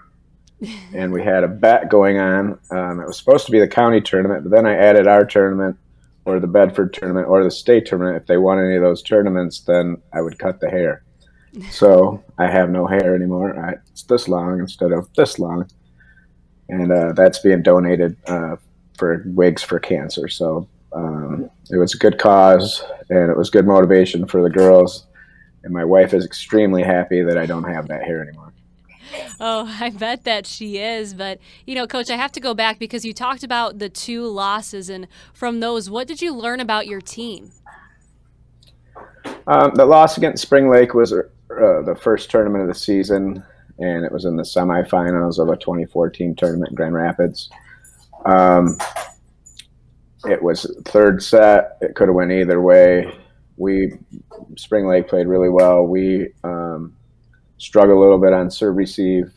and 0.94 1.12
we 1.12 1.22
had 1.22 1.44
a 1.44 1.48
bet 1.48 1.88
going 1.88 2.18
on. 2.18 2.58
Um, 2.70 3.00
it 3.00 3.06
was 3.06 3.18
supposed 3.18 3.46
to 3.46 3.52
be 3.52 3.60
the 3.60 3.68
county 3.68 4.00
tournament, 4.00 4.44
but 4.44 4.50
then 4.50 4.66
I 4.66 4.74
added 4.74 5.06
our 5.06 5.24
tournament 5.24 5.76
or 6.24 6.38
the 6.38 6.46
Bedford 6.46 6.94
tournament 6.94 7.28
or 7.28 7.42
the 7.42 7.50
state 7.50 7.86
tournament. 7.86 8.16
If 8.16 8.26
they 8.26 8.36
won 8.36 8.58
any 8.58 8.76
of 8.76 8.82
those 8.82 9.02
tournaments, 9.02 9.60
then 9.60 9.96
I 10.12 10.20
would 10.20 10.38
cut 10.38 10.60
the 10.60 10.70
hair. 10.70 11.02
So 11.70 12.24
I 12.38 12.46
have 12.46 12.70
no 12.70 12.86
hair 12.86 13.14
anymore. 13.14 13.50
it's 13.90 14.04
this 14.04 14.26
long 14.26 14.58
instead 14.58 14.90
of 14.90 15.12
this 15.18 15.38
long, 15.38 15.68
and 16.70 16.90
uh, 16.90 17.12
that's 17.12 17.40
being 17.40 17.62
donated 17.62 18.16
uh, 18.26 18.56
for 18.96 19.22
wigs 19.26 19.62
for 19.62 19.78
cancer. 19.78 20.28
So 20.28 20.66
um, 20.94 21.50
it 21.70 21.76
was 21.76 21.94
a 21.94 21.98
good 21.98 22.18
cause, 22.18 22.82
and 23.10 23.30
it 23.30 23.36
was 23.36 23.50
good 23.50 23.66
motivation 23.66 24.26
for 24.26 24.42
the 24.42 24.48
girls. 24.48 25.06
And 25.64 25.72
my 25.72 25.84
wife 25.84 26.14
is 26.14 26.24
extremely 26.24 26.82
happy 26.82 27.22
that 27.22 27.36
I 27.36 27.44
don't 27.44 27.70
have 27.70 27.86
that 27.88 28.02
hair 28.02 28.22
anymore. 28.22 28.51
Oh, 29.40 29.66
I 29.80 29.90
bet 29.90 30.24
that 30.24 30.46
she 30.46 30.78
is. 30.78 31.14
But, 31.14 31.40
you 31.66 31.74
know, 31.74 31.86
Coach, 31.86 32.10
I 32.10 32.16
have 32.16 32.32
to 32.32 32.40
go 32.40 32.54
back 32.54 32.78
because 32.78 33.04
you 33.04 33.12
talked 33.12 33.42
about 33.42 33.78
the 33.78 33.88
two 33.88 34.26
losses. 34.26 34.88
And 34.88 35.08
from 35.32 35.60
those, 35.60 35.90
what 35.90 36.06
did 36.06 36.22
you 36.22 36.32
learn 36.32 36.60
about 36.60 36.86
your 36.86 37.00
team? 37.00 37.50
Um, 39.46 39.72
the 39.74 39.84
loss 39.84 40.16
against 40.16 40.42
Spring 40.42 40.70
Lake 40.70 40.94
was 40.94 41.12
uh, 41.12 41.22
the 41.50 41.98
first 42.00 42.30
tournament 42.30 42.62
of 42.62 42.68
the 42.68 42.78
season, 42.78 43.42
and 43.78 44.04
it 44.04 44.12
was 44.12 44.24
in 44.24 44.36
the 44.36 44.42
semifinals 44.42 45.38
of 45.38 45.48
a 45.48 45.56
2014 45.56 46.34
tournament 46.36 46.70
in 46.70 46.74
Grand 46.76 46.94
Rapids. 46.94 47.50
Um, 48.24 48.78
it 50.24 50.42
was 50.42 50.72
third 50.84 51.22
set. 51.22 51.78
It 51.80 51.94
could 51.94 52.08
have 52.08 52.14
went 52.14 52.32
either 52.32 52.60
way. 52.60 53.12
We 53.56 53.94
Spring 54.56 54.86
Lake 54.86 55.08
played 55.08 55.26
really 55.26 55.48
well. 55.48 55.84
We 55.84 56.28
um, 56.44 56.96
struggled 57.62 57.96
a 57.96 58.00
little 58.00 58.18
bit 58.18 58.32
on 58.32 58.50
serve 58.50 58.76
receive, 58.76 59.32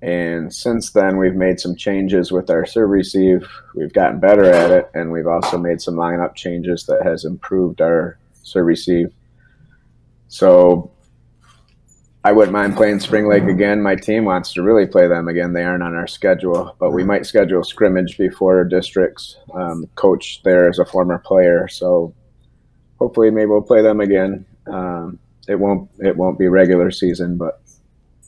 and 0.00 0.54
since 0.54 0.92
then 0.92 1.18
we've 1.18 1.34
made 1.34 1.58
some 1.58 1.74
changes 1.74 2.30
with 2.30 2.48
our 2.50 2.64
serve 2.64 2.90
receive. 2.90 3.46
We've 3.74 3.92
gotten 3.92 4.20
better 4.20 4.44
at 4.44 4.70
it, 4.70 4.90
and 4.94 5.10
we've 5.10 5.26
also 5.26 5.58
made 5.58 5.80
some 5.80 5.96
lineup 5.96 6.36
changes 6.36 6.86
that 6.86 7.02
has 7.04 7.24
improved 7.24 7.80
our 7.80 8.16
serve 8.42 8.66
receive. 8.66 9.08
So 10.28 10.92
I 12.24 12.30
wouldn't 12.30 12.52
mind 12.52 12.76
playing 12.76 13.00
Spring 13.00 13.28
Lake 13.28 13.42
again. 13.42 13.82
My 13.82 13.96
team 13.96 14.24
wants 14.24 14.52
to 14.52 14.62
really 14.62 14.86
play 14.86 15.08
them 15.08 15.26
again. 15.26 15.52
They 15.52 15.64
aren't 15.64 15.82
on 15.82 15.96
our 15.96 16.06
schedule, 16.06 16.76
but 16.78 16.92
we 16.92 17.02
might 17.02 17.26
schedule 17.26 17.64
scrimmage 17.64 18.16
before 18.16 18.62
districts. 18.62 19.36
Um, 19.52 19.88
coach 19.96 20.42
there 20.44 20.68
is 20.70 20.78
a 20.78 20.84
former 20.84 21.18
player, 21.18 21.66
so 21.66 22.14
hopefully 23.00 23.30
maybe 23.32 23.46
we'll 23.46 23.62
play 23.62 23.82
them 23.82 24.00
again. 24.00 24.46
Um, 24.68 25.18
it 25.48 25.58
won't 25.58 25.90
it 25.98 26.16
won't 26.16 26.38
be 26.38 26.48
regular 26.48 26.90
season, 26.90 27.36
but 27.36 27.60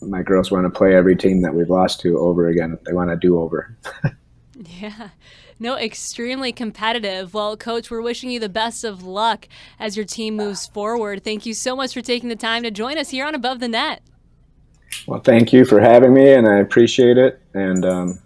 my 0.01 0.23
girls 0.23 0.51
want 0.51 0.65
to 0.65 0.71
play 0.71 0.95
every 0.95 1.17
team 1.17 1.43
that 1.43 1.55
we've 1.55 1.71
lost 1.71 2.01
to 2.01 2.19
over 2.19 2.49
again. 2.49 2.79
They 2.85 2.93
want 2.93 3.11
to 3.11 3.17
do 3.17 3.39
over. 3.39 3.77
yeah. 4.57 5.11
No, 5.59 5.77
extremely 5.77 6.53
competitive. 6.53 7.33
Well, 7.33 7.57
Coach, 7.57 7.91
we're 7.91 8.03
wishing 8.03 8.31
you 8.31 8.41
the 8.41 8.49
best 8.49 8.83
of 8.83 9.05
luck 9.05 9.49
as 9.79 9.97
your 9.97 10.05
team 10.05 10.37
moves 10.37 10.67
forward. 10.67 11.23
Thank 11.23 11.47
you 11.47 11.55
so 11.55 11.77
much 11.77 11.95
for 11.95 12.01
taking 12.01 12.29
the 12.29 12.37
time 12.37 12.65
to 12.65 12.71
join 12.71 12.99
us 12.99 13.11
here 13.11 13.25
on 13.25 13.35
Above 13.35 13.61
the 13.61 13.69
Net. 13.69 14.03
Well, 15.07 15.21
thank 15.21 15.53
you 15.53 15.65
for 15.65 15.81
having 15.81 16.13
me, 16.13 16.33
and 16.33 16.49
I 16.49 16.59
appreciate 16.59 17.19
it. 17.19 17.41
And 17.55 17.85
um, 17.85 18.19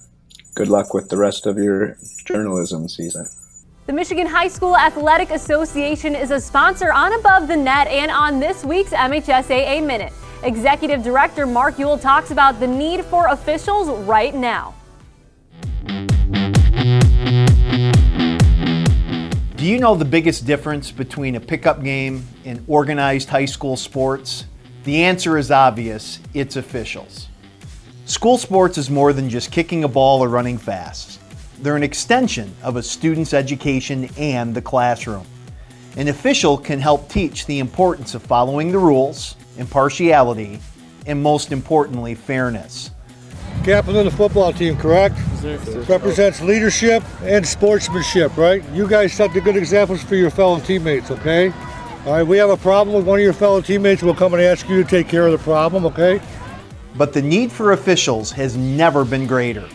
good 0.55 0.69
luck 0.69 0.95
with 0.95 1.11
the 1.11 1.19
rest 1.19 1.47
of 1.47 1.59
your 1.59 1.97
journalism 2.25 2.89
season. 2.89 3.27
The 3.89 3.95
Michigan 3.95 4.27
High 4.27 4.49
School 4.49 4.77
Athletic 4.77 5.31
Association 5.31 6.15
is 6.15 6.31
a 6.31 6.39
sponsor 6.39 6.93
on 6.93 7.15
Above 7.15 7.49
the 7.49 7.57
Net 7.57 7.89
and 7.89 8.11
on 8.11 8.39
this 8.39 8.63
week's 8.63 8.91
MHSAA 8.91 9.83
Minute. 9.83 10.13
Executive 10.43 11.03
Director 11.03 11.47
Mark 11.47 11.77
Uyl 11.77 11.99
talks 11.99 12.31
about 12.31 12.61
the 12.61 12.67
need 12.67 13.03
for 13.07 13.29
officials 13.29 13.89
right 14.07 14.35
now. 14.35 14.75
Do 19.57 19.65
you 19.65 19.79
know 19.79 19.95
the 19.95 20.05
biggest 20.05 20.45
difference 20.45 20.93
between 20.93 21.37
a 21.37 21.41
pickup 21.41 21.83
game 21.83 22.27
and 22.45 22.63
organized 22.69 23.31
high 23.31 23.47
school 23.47 23.79
sports? 23.79 24.45
The 24.85 25.03
answer 25.03 25.39
is 25.39 25.51
obvious 25.51 26.21
it's 26.35 26.57
officials. 26.57 27.29
School 28.05 28.37
sports 28.37 28.77
is 28.77 28.91
more 28.91 29.15
than 29.15 29.31
just 29.31 29.51
kicking 29.51 29.83
a 29.83 29.89
ball 29.89 30.23
or 30.23 30.29
running 30.29 30.59
fast. 30.59 31.18
They're 31.61 31.77
an 31.77 31.83
extension 31.83 32.55
of 32.63 32.77
a 32.77 32.83
student's 32.83 33.35
education 33.35 34.09
and 34.17 34.55
the 34.55 34.63
classroom. 34.63 35.27
An 35.97 36.09
official 36.09 36.57
can 36.57 36.81
help 36.81 37.09
teach 37.09 37.47
the 37.47 37.59
importance 37.59 38.15
of 38.15 38.23
following 38.23 38.73
the 38.73 38.79
rules, 38.79 39.37
impartiality, 39.57 40.61
and 41.07 41.23
most 41.23 41.53
importantly, 41.53 42.15
fairness 42.15 42.91
captain 43.65 43.97
of 43.97 44.05
the 44.05 44.11
football 44.11 44.53
team, 44.53 44.77
correct? 44.77 45.17
Yes, 45.43 45.63
sir. 45.65 45.81
Represents 45.83 46.41
leadership 46.41 47.03
and 47.23 47.47
sportsmanship, 47.47 48.37
right? 48.37 48.65
You 48.71 48.89
guys 48.89 49.13
set 49.13 49.33
the 49.35 49.41
good 49.41 49.57
examples 49.57 50.03
for 50.03 50.15
your 50.15 50.31
fellow 50.31 50.59
teammates, 50.61 51.11
okay? 51.11 51.53
All 52.07 52.13
right, 52.13 52.23
we 52.23 52.39
have 52.39 52.51
a 52.51 52.57
problem 52.57 52.97
with 52.97 53.07
one 53.07 53.19
of 53.19 53.23
your 53.23 53.33
fellow 53.33 53.61
teammates. 53.61 54.03
We'll 54.03 54.15
come 54.15 54.33
and 54.33 54.43
ask 54.43 54.69
you 54.69 54.83
to 54.83 54.89
take 54.89 55.09
care 55.09 55.27
of 55.27 55.33
the 55.33 55.39
problem, 55.39 55.85
okay? 55.87 56.21
But 56.97 57.13
the 57.13 57.21
need 57.21 57.53
for 57.53 57.73
officials 57.73 58.33
has 58.33 58.57
never 58.57 59.05
been 59.05 59.27
greater. 59.27 59.69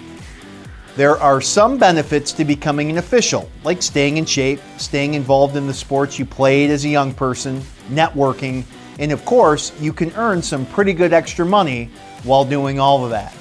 There 0.96 1.18
are 1.18 1.42
some 1.42 1.80
benefits 1.80 2.32
to 2.34 2.46
becoming 2.46 2.92
an 2.92 3.00
official, 3.00 3.50
like 3.64 3.82
staying 3.82 4.18
in 4.18 4.26
shape, 4.26 4.60
staying 4.78 5.16
involved 5.16 5.56
in 5.56 5.66
the 5.66 5.74
sports 5.74 6.20
you 6.20 6.26
played 6.26 6.70
as 6.70 6.86
a 6.86 6.90
young 6.90 7.16
person, 7.16 7.62
networking, 7.90 8.64
and 9.00 9.12
of 9.12 9.26
course, 9.26 9.74
you 9.82 9.92
can 9.92 10.12
earn 10.14 10.42
some 10.44 10.68
pretty 10.68 10.94
good 10.94 11.12
extra 11.12 11.46
money 11.46 11.90
while 12.24 12.46
doing 12.46 12.80
all 12.80 13.04
of 13.04 13.10
that. 13.10 13.36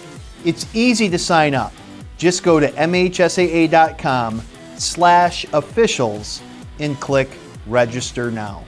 It's 0.47 0.67
easy 0.75 1.11
to 1.11 1.19
sign 1.19 1.55
up. 1.55 1.75
Just 2.17 2.43
go 2.43 2.59
to 2.59 2.69
mhsaa.com 2.69 4.43
slash 4.77 5.45
officials 5.53 6.41
and 6.79 6.99
click 7.01 7.29
register 7.67 8.31
now. 8.31 8.65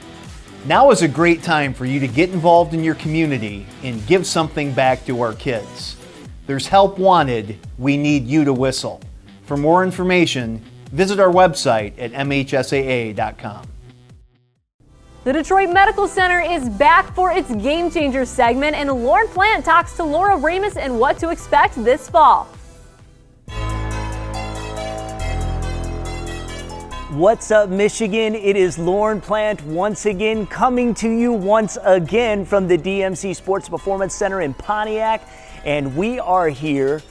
Now 0.67 0.91
is 0.91 1.01
a 1.03 1.09
great 1.09 1.43
time 1.43 1.73
for 1.73 1.87
you 1.87 2.01
to 2.01 2.09
get 2.09 2.31
involved 2.31 2.75
in 2.75 2.85
your 2.85 2.95
community 2.97 3.67
and 3.83 4.07
give 4.07 4.27
something 4.27 4.73
back 4.73 5.07
to 5.07 5.23
our 5.23 5.33
kids. 5.33 5.97
There's 6.47 6.67
help 6.67 6.99
wanted. 6.99 7.59
We 7.79 7.97
need 7.97 8.27
you 8.27 8.45
to 8.45 8.53
whistle. 8.53 9.01
For 9.47 9.57
more 9.57 9.83
information, 9.83 10.63
visit 10.93 11.19
our 11.19 11.33
website 11.33 11.95
at 11.99 12.13
mhsaa.com. 12.13 13.67
The 15.25 15.33
Detroit 15.33 15.71
Medical 15.71 16.07
Center 16.07 16.41
is 16.41 16.69
back 16.69 17.15
for 17.15 17.33
its 17.33 17.51
Game 17.55 17.91
Changer 17.91 18.27
segment, 18.27 18.77
and 18.77 18.93
Lauren 18.93 19.27
Plant 19.29 19.65
talks 19.65 19.97
to 19.97 20.05
Laura 20.05 20.37
Ramus 20.37 20.77
and 20.77 21.01
what 21.01 21.19
to 21.21 21.31
expect 21.31 21.83
this 21.83 22.11
fall. 22.11 22.47
What's 27.15 27.51
up, 27.53 27.71
Michigan? 27.71 28.35
It 28.35 28.57
is 28.57 28.77
Lauren 28.77 29.21
Plant 29.21 29.63
once 29.63 30.05
again 30.05 30.47
coming 30.47 30.93
to 30.95 31.09
you 31.09 31.33
once 31.33 31.79
again 31.85 32.45
from 32.45 32.67
the 32.67 32.77
DMC 32.77 33.37
Sports 33.37 33.69
Performance 33.69 34.13
Center 34.15 34.41
in 34.41 34.53
Pontiac, 34.53 35.23
and 35.65 35.97
we 35.97 36.19
are 36.21 36.49
here 36.49 37.03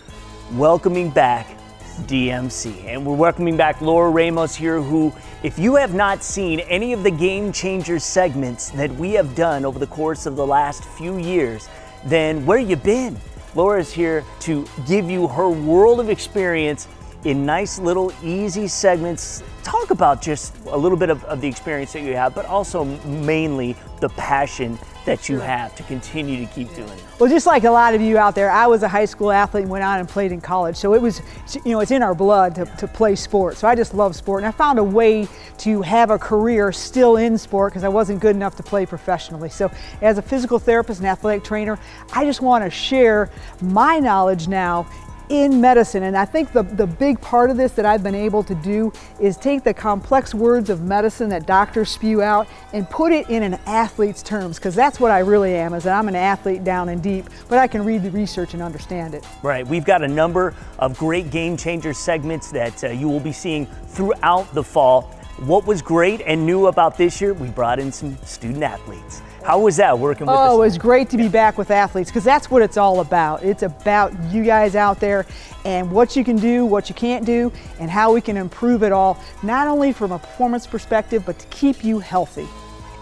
welcoming 0.54 1.10
back 1.10 1.58
DMC. 2.02 2.86
And 2.86 3.06
we're 3.06 3.16
welcoming 3.16 3.58
back 3.58 3.82
Laura 3.82 4.10
Ramos 4.10 4.56
here, 4.56 4.82
who, 4.82 5.12
if 5.42 5.58
you 5.58 5.76
have 5.76 5.94
not 5.94 6.24
seen 6.24 6.60
any 6.62 6.94
of 6.94 7.04
the 7.04 7.12
Game 7.12 7.52
Changers 7.52 8.04
segments 8.04 8.70
that 8.72 8.92
we 8.92 9.12
have 9.14 9.36
done 9.36 9.66
over 9.66 9.80
the 9.80 9.88
course 9.88 10.26
of 10.26 10.36
the 10.36 10.46
last 10.46 10.84
few 10.84 11.18
years, 11.18 11.68
then 12.06 12.46
where 12.46 12.60
you 12.60 12.76
been? 12.76 13.18
Laura 13.56 13.80
is 13.80 13.92
here 13.92 14.24
to 14.42 14.68
give 14.88 15.10
you 15.10 15.28
her 15.28 15.50
world 15.50 16.00
of 16.00 16.10
experience 16.10 16.88
in 17.26 17.46
nice 17.46 17.80
little 17.80 18.12
easy 18.24 18.68
segments. 18.68 19.44
Talk 19.64 19.92
about 19.92 20.22
just 20.22 20.56
a 20.68 20.78
little 20.78 20.98
bit 20.98 21.10
of, 21.10 21.24
of 21.26 21.42
the 21.42 21.48
experience 21.48 21.94
that 21.94 22.02
you 22.02 22.16
have, 22.16 22.36
but 22.36 22.46
also 22.46 22.84
mainly 23.06 23.76
the 24.02 24.10
passion 24.10 24.78
that 25.06 25.28
you 25.28 25.40
have 25.40 25.76
to 25.76 25.84
continue 25.84 26.46
to 26.46 26.54
keep 26.54 26.74
doing 26.76 26.90
it? 26.90 27.04
Well, 27.20 27.30
just 27.30 27.46
like 27.46 27.64
a 27.64 27.72
lot 27.72 27.94
of 27.94 28.02
you 28.02 28.18
out 28.18 28.36
there, 28.36 28.50
I 28.50 28.68
was 28.68 28.84
a 28.84 28.88
high 28.88 29.06
school 29.06 29.32
athlete 29.32 29.64
and 29.64 29.72
went 29.72 29.84
on 29.84 30.00
and 30.00 30.08
played 30.08 30.32
in 30.32 30.42
college. 30.42 30.76
So 30.76 30.94
it 30.94 31.02
was, 31.02 31.22
you 31.66 31.72
know, 31.72 31.80
it's 31.82 31.92
in 31.92 32.02
our 32.02 32.16
blood 32.16 32.56
to, 32.56 32.66
to 32.66 32.88
play 32.88 33.16
sport. 33.16 33.58
So 33.58 33.68
I 33.68 33.76
just 33.76 33.94
love 33.94 34.16
sport. 34.16 34.44
And 34.44 34.48
I 34.48 34.52
found 34.52 34.80
a 34.80 34.84
way 34.84 35.28
to 35.60 35.82
have 35.82 36.10
a 36.10 36.18
career 36.18 36.72
still 36.72 37.18
in 37.18 37.38
sport 37.38 37.72
because 37.72 37.84
I 37.84 37.90
wasn't 37.90 38.20
good 38.22 38.36
enough 38.36 38.56
to 38.58 38.64
play 38.64 38.86
professionally. 38.86 39.50
So 39.50 39.72
as 40.02 40.18
a 40.18 40.22
physical 40.22 40.60
therapist 40.60 41.00
and 41.00 41.08
athletic 41.08 41.44
trainer, 41.44 41.78
I 42.14 42.26
just 42.26 42.42
want 42.42 42.64
to 42.64 42.70
share 42.70 43.30
my 43.62 44.00
knowledge 44.00 44.48
now 44.48 44.88
in 45.34 45.60
medicine. 45.60 46.04
And 46.04 46.16
I 46.16 46.26
think 46.26 46.52
the, 46.52 46.62
the 46.62 46.86
big 46.86 47.20
part 47.20 47.50
of 47.50 47.58
this 47.58 47.72
that 47.72 47.88
I've 47.88 48.04
been 48.04 48.14
able 48.14 48.44
to 48.44 48.54
do 48.54 48.94
is 49.20 49.36
take 49.36 49.64
the 49.64 49.74
complex 49.74 50.36
words 50.36 50.70
of 50.70 50.84
medicine 50.84 51.28
that 51.30 51.48
doctors 51.48 51.90
spew 51.90 52.22
out 52.22 52.48
and 52.72 52.88
put 52.88 53.12
it 53.12 53.28
in 53.32 53.42
an 53.42 53.56
athlete's 53.66 54.22
terms, 54.22 54.60
because 54.60 54.76
that's 54.76 55.00
what 55.00 55.10
I 55.10 55.20
really 55.20 55.56
am, 55.56 55.74
is 55.74 55.84
that 55.86 55.98
I'm 55.98 56.08
an 56.08 56.16
athlete 56.16 56.64
down 56.64 56.90
and 56.90 57.02
deep, 57.02 57.26
but 57.50 57.58
I 57.58 57.66
can 57.66 57.84
read 57.84 58.04
the 58.04 58.12
research 58.12 58.54
and 58.54 58.62
understand 58.62 59.16
it. 59.16 59.26
Right, 59.42 59.66
we've 59.66 59.86
got 59.86 60.04
a 60.04 60.08
number 60.08 60.54
of 60.78 60.96
great 61.00 61.32
game 61.32 61.58
changer 61.58 61.94
segments 61.94 62.52
that 62.52 62.84
uh, 62.84 62.90
you 62.90 63.10
will 63.10 63.20
be 63.20 63.34
seeing 63.34 63.66
throughout 63.66 64.54
the 64.54 64.64
fall. 64.64 65.04
What 65.40 65.66
was 65.66 65.82
great 65.82 66.22
and 66.22 66.46
new 66.46 66.68
about 66.68 66.96
this 66.96 67.20
year, 67.20 67.34
we 67.34 67.50
brought 67.50 67.80
in 67.80 67.92
some 67.92 68.16
student 68.18 68.62
athletes. 68.62 69.24
How 69.44 69.60
was 69.60 69.76
that 69.76 70.00
working 70.00 70.26
with? 70.26 70.36
Us? 70.36 70.50
Oh, 70.52 70.62
it 70.62 70.66
was 70.66 70.78
great 70.78 71.10
to 71.10 71.18
be 71.18 71.28
back 71.28 71.58
with 71.58 71.70
athletes 71.70 72.10
because 72.10 72.24
that's 72.24 72.50
what 72.50 72.62
it's 72.62 72.78
all 72.78 73.02
about. 73.02 73.44
It's 73.44 73.64
about 73.64 74.14
you 74.32 74.44
guys 74.44 74.76
out 74.76 75.02
there 75.02 75.26
and 75.66 75.92
what 75.92 76.16
you 76.16 76.24
can 76.24 76.38
do, 76.38 76.66
what 76.66 76.88
you 76.88 76.96
can't 76.96 77.26
do, 77.26 77.52
and 77.80 77.92
how 77.92 78.14
we 78.14 78.22
can 78.22 78.38
improve 78.38 78.84
it 78.84 78.94
all, 78.94 79.20
not 79.44 79.68
only 79.68 79.92
from 79.92 80.14
a 80.14 80.20
performance 80.20 80.66
perspective, 80.66 81.26
but 81.26 81.38
to 81.40 81.48
keep 81.48 81.84
you 81.84 82.00
healthy. 82.00 82.48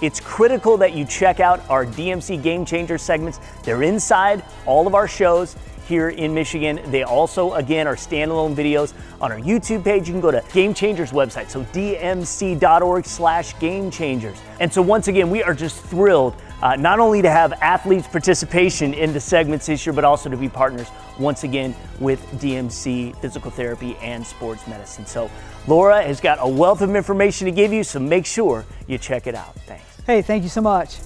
It's 0.02 0.20
critical 0.20 0.78
that 0.78 0.94
you 0.94 1.06
check 1.06 1.40
out 1.40 1.62
our 1.70 1.86
DMC 1.86 2.42
Game 2.42 2.66
Changer 2.66 2.98
segments. 2.98 3.40
They're 3.64 3.84
inside 3.84 4.44
all 4.66 4.88
of 4.88 4.96
our 4.96 5.08
shows 5.08 5.56
here 5.88 6.10
in 6.10 6.34
Michigan. 6.34 6.80
They 6.88 7.04
also, 7.04 7.54
again, 7.54 7.88
are 7.88 7.96
standalone 7.96 8.56
videos 8.56 8.94
on 9.20 9.32
our 9.32 9.40
YouTube 9.40 9.84
page. 9.84 10.08
You 10.08 10.14
can 10.14 10.22
go 10.22 10.32
to 10.32 10.44
Game 10.54 10.74
Changers 10.74 11.12
website, 11.12 11.50
so 11.50 11.64
dmc.org 11.66 13.06
slash 13.06 13.58
game 13.60 13.92
changers. 13.92 14.38
And 14.60 14.72
so 14.72 14.82
once 14.82 15.08
again, 15.08 15.30
we 15.30 15.44
are 15.44 15.54
just 15.54 15.82
thrilled 15.84 16.36
uh, 16.62 16.76
not 16.76 17.00
only 17.00 17.22
to 17.22 17.30
have 17.30 17.54
athletes 17.54 18.08
participation 18.08 18.94
in 18.94 19.14
the 19.14 19.20
segments 19.20 19.66
this 19.66 19.86
year, 19.86 19.94
but 19.94 20.04
also 20.04 20.30
to 20.30 20.38
be 20.38 20.48
partners 20.48 20.88
once 21.20 21.44
again 21.44 21.76
with 22.00 22.22
DMC 22.34 23.20
Physical 23.22 23.52
Therapy 23.52 23.96
and 24.02 24.26
Sports 24.26 24.68
Medicine. 24.68 25.06
So 25.06 25.30
Laura 25.68 26.02
has 26.02 26.22
got 26.22 26.38
a 26.42 26.48
wealth 26.48 26.82
of 26.82 26.96
information 26.96 27.46
to 27.46 27.52
give 27.52 27.74
you, 27.74 27.84
so 27.84 28.00
make 28.00 28.26
sure 28.26 28.66
you 28.88 28.98
check 28.98 29.28
it 29.28 29.36
out. 29.36 29.56
Thanks. 29.66 30.02
Hey, 30.06 30.22
thank 30.22 30.44
you 30.44 30.50
so 30.50 30.62
much. 30.62 30.98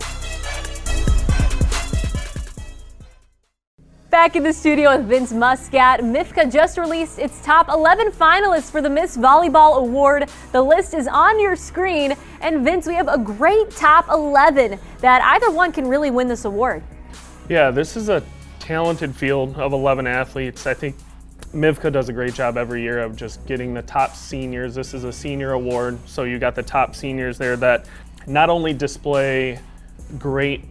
Back 4.25 4.35
in 4.35 4.41
the 4.41 4.53
studio 4.53 4.97
with 4.97 5.07
Vince 5.07 5.31
Muscat, 5.31 5.99
MIVCA 5.99 6.51
just 6.51 6.79
released 6.79 7.19
its 7.19 7.39
top 7.41 7.69
11 7.69 8.07
finalists 8.07 8.71
for 8.71 8.81
the 8.81 8.89
Miss 8.89 9.15
Volleyball 9.15 9.77
Award. 9.77 10.31
The 10.51 10.63
list 10.63 10.95
is 10.95 11.07
on 11.07 11.39
your 11.39 11.55
screen. 11.55 12.15
And 12.41 12.65
Vince, 12.65 12.87
we 12.87 12.95
have 12.95 13.07
a 13.07 13.19
great 13.19 13.69
top 13.69 14.09
11 14.09 14.79
that 15.01 15.21
either 15.21 15.51
one 15.51 15.71
can 15.71 15.87
really 15.87 16.09
win 16.09 16.27
this 16.27 16.45
award. 16.45 16.81
Yeah, 17.49 17.69
this 17.69 17.95
is 17.95 18.09
a 18.09 18.23
talented 18.57 19.15
field 19.15 19.57
of 19.57 19.73
11 19.73 20.07
athletes. 20.07 20.65
I 20.65 20.73
think 20.73 20.95
MIVCA 21.53 21.91
does 21.91 22.09
a 22.09 22.13
great 22.13 22.33
job 22.33 22.57
every 22.57 22.81
year 22.81 23.01
of 23.03 23.15
just 23.15 23.45
getting 23.45 23.75
the 23.75 23.83
top 23.83 24.15
seniors. 24.15 24.73
This 24.73 24.95
is 24.95 25.03
a 25.03 25.13
senior 25.13 25.51
award, 25.51 25.99
so 26.07 26.23
you 26.23 26.39
got 26.39 26.55
the 26.55 26.63
top 26.63 26.95
seniors 26.95 27.37
there 27.37 27.57
that 27.57 27.87
not 28.25 28.49
only 28.49 28.73
display 28.73 29.59
great 30.17 30.65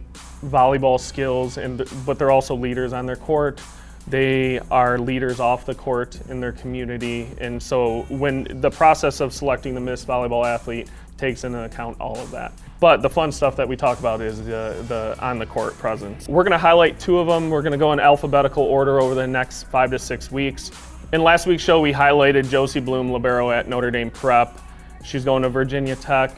volleyball 0.45 0.99
skills, 0.99 1.57
and 1.57 1.83
but 2.05 2.17
they're 2.19 2.31
also 2.31 2.55
leaders 2.55 2.93
on 2.93 3.05
their 3.05 3.15
court. 3.15 3.61
They 4.07 4.59
are 4.69 4.99
leaders 4.99 5.39
off 5.39 5.65
the 5.65 5.73
court 5.73 6.19
in 6.29 6.39
their 6.39 6.51
community, 6.51 7.27
and 7.39 7.61
so 7.61 8.03
when 8.09 8.61
the 8.61 8.69
process 8.69 9.19
of 9.19 9.33
selecting 9.33 9.73
the 9.73 9.81
Miss 9.81 10.05
Volleyball 10.05 10.45
athlete 10.45 10.89
takes 11.17 11.43
into 11.43 11.63
account 11.63 11.99
all 11.99 12.17
of 12.17 12.29
that. 12.31 12.51
But 12.79 13.01
the 13.01 13.09
fun 13.09 13.31
stuff 13.31 13.55
that 13.55 13.67
we 13.67 13.75
talk 13.75 13.99
about 13.99 14.21
is 14.21 14.45
the, 14.45 14.83
the 14.87 15.15
on 15.19 15.39
the 15.39 15.45
court 15.45 15.77
presence. 15.77 16.27
We're 16.27 16.43
going 16.43 16.51
to 16.51 16.57
highlight 16.57 16.99
two 16.99 17.19
of 17.19 17.27
them. 17.27 17.49
We're 17.49 17.61
going 17.61 17.71
to 17.71 17.77
go 17.77 17.93
in 17.93 17.99
alphabetical 17.99 18.63
order 18.63 18.99
over 18.99 19.15
the 19.15 19.25
next 19.25 19.63
five 19.63 19.91
to 19.91 19.99
six 19.99 20.31
weeks. 20.31 20.71
In 21.13 21.23
last 21.23 21.47
week's 21.47 21.63
show, 21.63 21.79
we 21.79 21.93
highlighted 21.93 22.49
Josie 22.49 22.81
Bloom, 22.81 23.11
libero 23.11 23.51
at 23.51 23.67
Notre 23.69 23.91
Dame 23.91 24.11
Prep. 24.11 24.59
She's 25.03 25.23
going 25.23 25.43
to 25.43 25.49
Virginia 25.49 25.95
Tech 25.95 26.35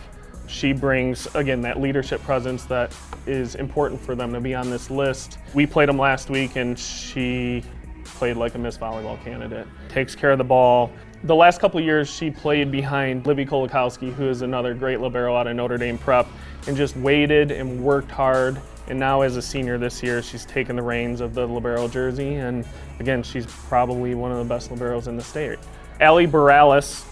she 0.47 0.73
brings, 0.73 1.27
again, 1.35 1.61
that 1.61 1.79
leadership 1.79 2.21
presence 2.23 2.63
that 2.65 2.95
is 3.25 3.55
important 3.55 4.01
for 4.01 4.15
them 4.15 4.33
to 4.33 4.39
be 4.39 4.55
on 4.55 4.69
this 4.69 4.89
list. 4.89 5.37
We 5.53 5.65
played 5.65 5.89
them 5.89 5.97
last 5.97 6.29
week 6.29 6.55
and 6.55 6.79
she 6.79 7.63
played 8.05 8.37
like 8.37 8.55
a 8.55 8.57
Miss 8.57 8.77
Volleyball 8.77 9.21
candidate. 9.23 9.67
Takes 9.89 10.15
care 10.15 10.31
of 10.31 10.37
the 10.37 10.43
ball. 10.43 10.91
The 11.23 11.35
last 11.35 11.59
couple 11.59 11.81
years, 11.81 12.09
she 12.09 12.31
played 12.31 12.71
behind 12.71 13.25
Libby 13.25 13.45
Kolakowski, 13.45 14.13
who 14.13 14.29
is 14.29 14.41
another 14.41 14.73
great 14.73 15.01
libero 15.01 15.35
out 15.35 15.47
of 15.47 15.55
Notre 15.55 15.77
Dame 15.77 15.97
Prep, 15.97 16.27
and 16.67 16.77
just 16.77 16.95
waited 16.95 17.51
and 17.51 17.83
worked 17.83 18.11
hard. 18.11 18.61
And 18.87 18.97
now, 18.97 19.21
as 19.21 19.35
a 19.35 19.41
senior 19.41 19.77
this 19.77 20.01
year, 20.01 20.21
she's 20.21 20.45
taken 20.45 20.75
the 20.75 20.81
reins 20.81 21.19
of 21.19 21.33
the 21.33 21.45
libero 21.45 21.87
jersey. 21.87 22.35
And 22.35 22.65
again, 22.99 23.23
she's 23.23 23.45
probably 23.45 24.15
one 24.15 24.31
of 24.31 24.37
the 24.37 24.45
best 24.45 24.69
liberos 24.69 25.07
in 25.07 25.17
the 25.17 25.23
state. 25.23 25.59
Allie 25.99 26.27
Borales, 26.27 27.03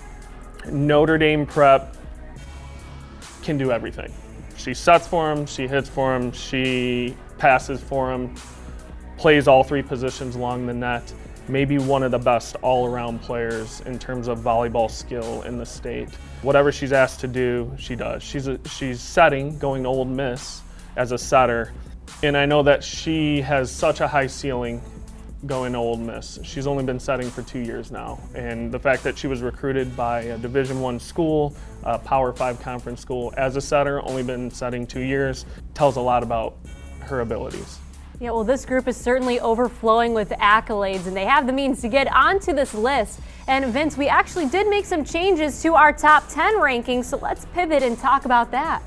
Notre 0.71 1.17
Dame 1.17 1.45
Prep, 1.45 1.95
can 3.45 3.57
do 3.57 3.71
everything. 3.71 4.11
She 4.57 4.73
sets 4.73 5.07
for 5.07 5.31
him, 5.31 5.45
she 5.45 5.67
hits 5.67 5.87
for 5.87 6.15
him, 6.15 6.31
she 6.31 7.15
passes 7.37 7.79
for 7.79 8.11
him, 8.11 8.35
plays 9.17 9.47
all 9.47 9.63
three 9.63 9.83
positions 9.83 10.35
along 10.35 10.65
the 10.65 10.73
net. 10.73 11.13
Maybe 11.47 11.77
one 11.77 12.01
of 12.01 12.09
the 12.09 12.17
best 12.17 12.55
all 12.63 12.87
around 12.87 13.21
players 13.21 13.81
in 13.81 13.99
terms 13.99 14.27
of 14.27 14.39
volleyball 14.39 14.89
skill 14.89 15.43
in 15.43 15.59
the 15.59 15.65
state. 15.65 16.09
Whatever 16.41 16.71
she's 16.71 16.91
asked 16.91 17.19
to 17.19 17.27
do, 17.27 17.71
she 17.77 17.95
does. 17.95 18.23
She's, 18.23 18.47
a, 18.47 18.59
she's 18.67 18.99
setting, 18.99 19.59
going 19.59 19.83
to 19.83 19.89
Ole 19.89 20.05
Miss 20.05 20.61
as 20.95 21.11
a 21.11 21.17
setter. 21.17 21.71
And 22.23 22.35
I 22.35 22.47
know 22.47 22.63
that 22.63 22.83
she 22.83 23.41
has 23.41 23.69
such 23.69 23.99
a 23.99 24.07
high 24.07 24.27
ceiling 24.27 24.81
going 25.45 25.73
to 25.73 25.79
Ole 25.79 25.97
Miss. 25.97 26.39
She's 26.43 26.67
only 26.67 26.83
been 26.83 26.99
setting 26.99 27.29
for 27.29 27.41
two 27.41 27.59
years 27.59 27.91
now, 27.91 28.19
and 28.33 28.71
the 28.71 28.79
fact 28.79 29.03
that 29.03 29.17
she 29.17 29.27
was 29.27 29.41
recruited 29.41 29.95
by 29.95 30.21
a 30.21 30.37
Division 30.37 30.81
One 30.81 30.99
school, 30.99 31.55
a 31.83 31.99
Power 31.99 32.33
Five 32.33 32.59
conference 32.61 33.01
school, 33.01 33.33
as 33.37 33.55
a 33.55 33.61
setter, 33.61 34.01
only 34.03 34.23
been 34.23 34.49
setting 34.49 34.87
two 34.87 35.01
years, 35.01 35.45
tells 35.73 35.97
a 35.97 36.01
lot 36.01 36.23
about 36.23 36.57
her 37.01 37.21
abilities. 37.21 37.79
Yeah, 38.19 38.31
well, 38.31 38.45
this 38.45 38.65
group 38.65 38.87
is 38.87 38.95
certainly 38.95 39.41
overflowing 39.41 40.13
with 40.13 40.29
accolades, 40.29 41.05
and 41.05 41.15
they 41.15 41.25
have 41.25 41.47
the 41.47 41.53
means 41.53 41.81
to 41.81 41.89
get 41.89 42.11
onto 42.13 42.53
this 42.53 42.73
list. 42.73 43.19
And 43.47 43.65
Vince, 43.65 43.97
we 43.97 44.07
actually 44.07 44.47
did 44.47 44.67
make 44.67 44.85
some 44.85 45.03
changes 45.03 45.61
to 45.63 45.75
our 45.75 45.91
top 45.91 46.27
10 46.29 46.55
rankings, 46.55 47.05
so 47.05 47.17
let's 47.17 47.45
pivot 47.53 47.83
and 47.83 47.99
talk 47.99 48.23
about 48.23 48.51
that. 48.51 48.81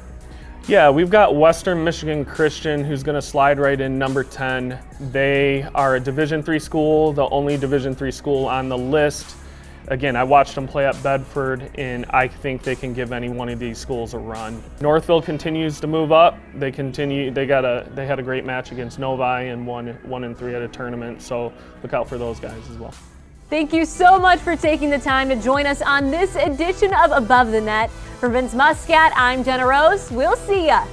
Yeah, 0.68 0.90
we've 0.90 1.08
got 1.08 1.34
Western 1.34 1.82
Michigan 1.82 2.26
Christian 2.26 2.84
who's 2.84 3.02
going 3.02 3.14
to 3.14 3.22
slide 3.22 3.58
right 3.58 3.80
in 3.80 3.98
number 3.98 4.22
10. 4.22 4.78
They 5.10 5.62
are 5.74 5.94
a 5.94 6.00
Division 6.00 6.42
3 6.42 6.58
school, 6.58 7.14
the 7.14 7.26
only 7.30 7.56
Division 7.56 7.94
3 7.94 8.10
school 8.10 8.44
on 8.44 8.68
the 8.68 8.76
list. 8.76 9.34
Again, 9.86 10.14
I 10.14 10.24
watched 10.24 10.54
them 10.54 10.68
play 10.68 10.84
at 10.84 11.02
Bedford 11.02 11.70
and 11.76 12.04
I 12.10 12.28
think 12.28 12.64
they 12.64 12.76
can 12.76 12.92
give 12.92 13.12
any 13.12 13.30
one 13.30 13.48
of 13.48 13.58
these 13.58 13.78
schools 13.78 14.12
a 14.12 14.18
run. 14.18 14.62
Northville 14.82 15.22
continues 15.22 15.80
to 15.80 15.86
move 15.86 16.12
up. 16.12 16.38
They 16.54 16.70
continue 16.70 17.30
they 17.30 17.46
got 17.46 17.64
a 17.64 17.88
they 17.94 18.04
had 18.04 18.18
a 18.18 18.22
great 18.22 18.44
match 18.44 18.70
against 18.70 18.98
Novi 18.98 19.48
and 19.48 19.66
won 19.66 19.98
1 20.02 20.24
and 20.24 20.36
3 20.36 20.54
at 20.54 20.60
a 20.60 20.68
tournament, 20.68 21.22
so 21.22 21.50
look 21.82 21.94
out 21.94 22.10
for 22.10 22.18
those 22.18 22.38
guys 22.40 22.68
as 22.68 22.76
well. 22.76 22.92
Thank 23.50 23.72
you 23.72 23.86
so 23.86 24.18
much 24.18 24.40
for 24.40 24.56
taking 24.56 24.90
the 24.90 24.98
time 24.98 25.30
to 25.30 25.36
join 25.36 25.64
us 25.64 25.80
on 25.80 26.10
this 26.10 26.36
edition 26.36 26.92
of 26.92 27.12
Above 27.12 27.50
the 27.50 27.62
Net. 27.62 27.90
For 28.20 28.28
Vince 28.28 28.52
Muscat, 28.52 29.10
I'm 29.16 29.42
Jenna 29.42 29.66
Rose. 29.66 30.10
We'll 30.10 30.36
see 30.36 30.66
ya. 30.66 30.84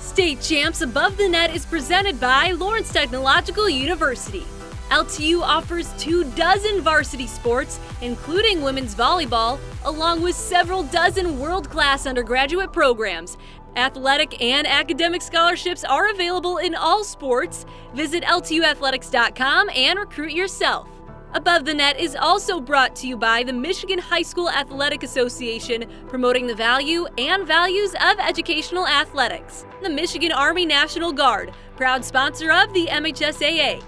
State 0.00 0.40
Champs 0.40 0.80
Above 0.80 1.16
the 1.16 1.28
Net 1.28 1.54
is 1.54 1.64
presented 1.64 2.18
by 2.18 2.50
Lawrence 2.50 2.92
Technological 2.92 3.70
University. 3.70 4.44
LTU 4.90 5.40
offers 5.42 5.92
two 5.98 6.24
dozen 6.32 6.80
varsity 6.80 7.28
sports, 7.28 7.78
including 8.02 8.62
women's 8.62 8.96
volleyball, 8.96 9.60
along 9.84 10.22
with 10.22 10.34
several 10.34 10.82
dozen 10.82 11.38
world 11.38 11.70
class 11.70 12.06
undergraduate 12.06 12.72
programs. 12.72 13.38
Athletic 13.76 14.42
and 14.42 14.66
academic 14.66 15.22
scholarships 15.22 15.84
are 15.84 16.10
available 16.10 16.58
in 16.58 16.74
all 16.74 17.04
sports. 17.04 17.66
Visit 17.94 18.24
LTUathletics.com 18.24 19.70
and 19.76 19.96
recruit 19.96 20.32
yourself. 20.32 20.88
Above 21.32 21.64
the 21.64 21.72
Net 21.72 22.00
is 22.00 22.16
also 22.16 22.58
brought 22.58 22.96
to 22.96 23.06
you 23.06 23.16
by 23.16 23.44
the 23.44 23.52
Michigan 23.52 24.00
High 24.00 24.22
School 24.22 24.50
Athletic 24.50 25.04
Association, 25.04 25.84
promoting 26.08 26.48
the 26.48 26.56
value 26.56 27.06
and 27.18 27.46
values 27.46 27.94
of 27.94 28.18
educational 28.18 28.88
athletics. 28.88 29.64
The 29.80 29.90
Michigan 29.90 30.32
Army 30.32 30.66
National 30.66 31.12
Guard, 31.12 31.52
proud 31.76 32.04
sponsor 32.04 32.50
of 32.50 32.74
the 32.74 32.88
MHSAA. 32.88 33.80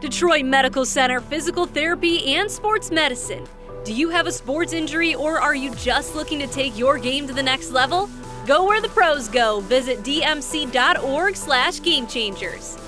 Detroit 0.00 0.44
Medical 0.44 0.84
Center 0.84 1.20
Physical 1.20 1.66
Therapy 1.66 2.36
and 2.36 2.48
Sports 2.48 2.92
Medicine. 2.92 3.44
Do 3.84 3.92
you 3.92 4.08
have 4.10 4.28
a 4.28 4.32
sports 4.32 4.72
injury 4.72 5.16
or 5.16 5.40
are 5.40 5.56
you 5.56 5.74
just 5.74 6.14
looking 6.14 6.38
to 6.38 6.46
take 6.46 6.78
your 6.78 6.98
game 6.98 7.26
to 7.26 7.32
the 7.32 7.42
next 7.42 7.72
level? 7.72 8.08
Go 8.46 8.64
where 8.64 8.80
the 8.80 8.90
pros 8.90 9.28
go. 9.28 9.58
Visit 9.60 10.04
dmc.org/gamechangers. 10.04 12.85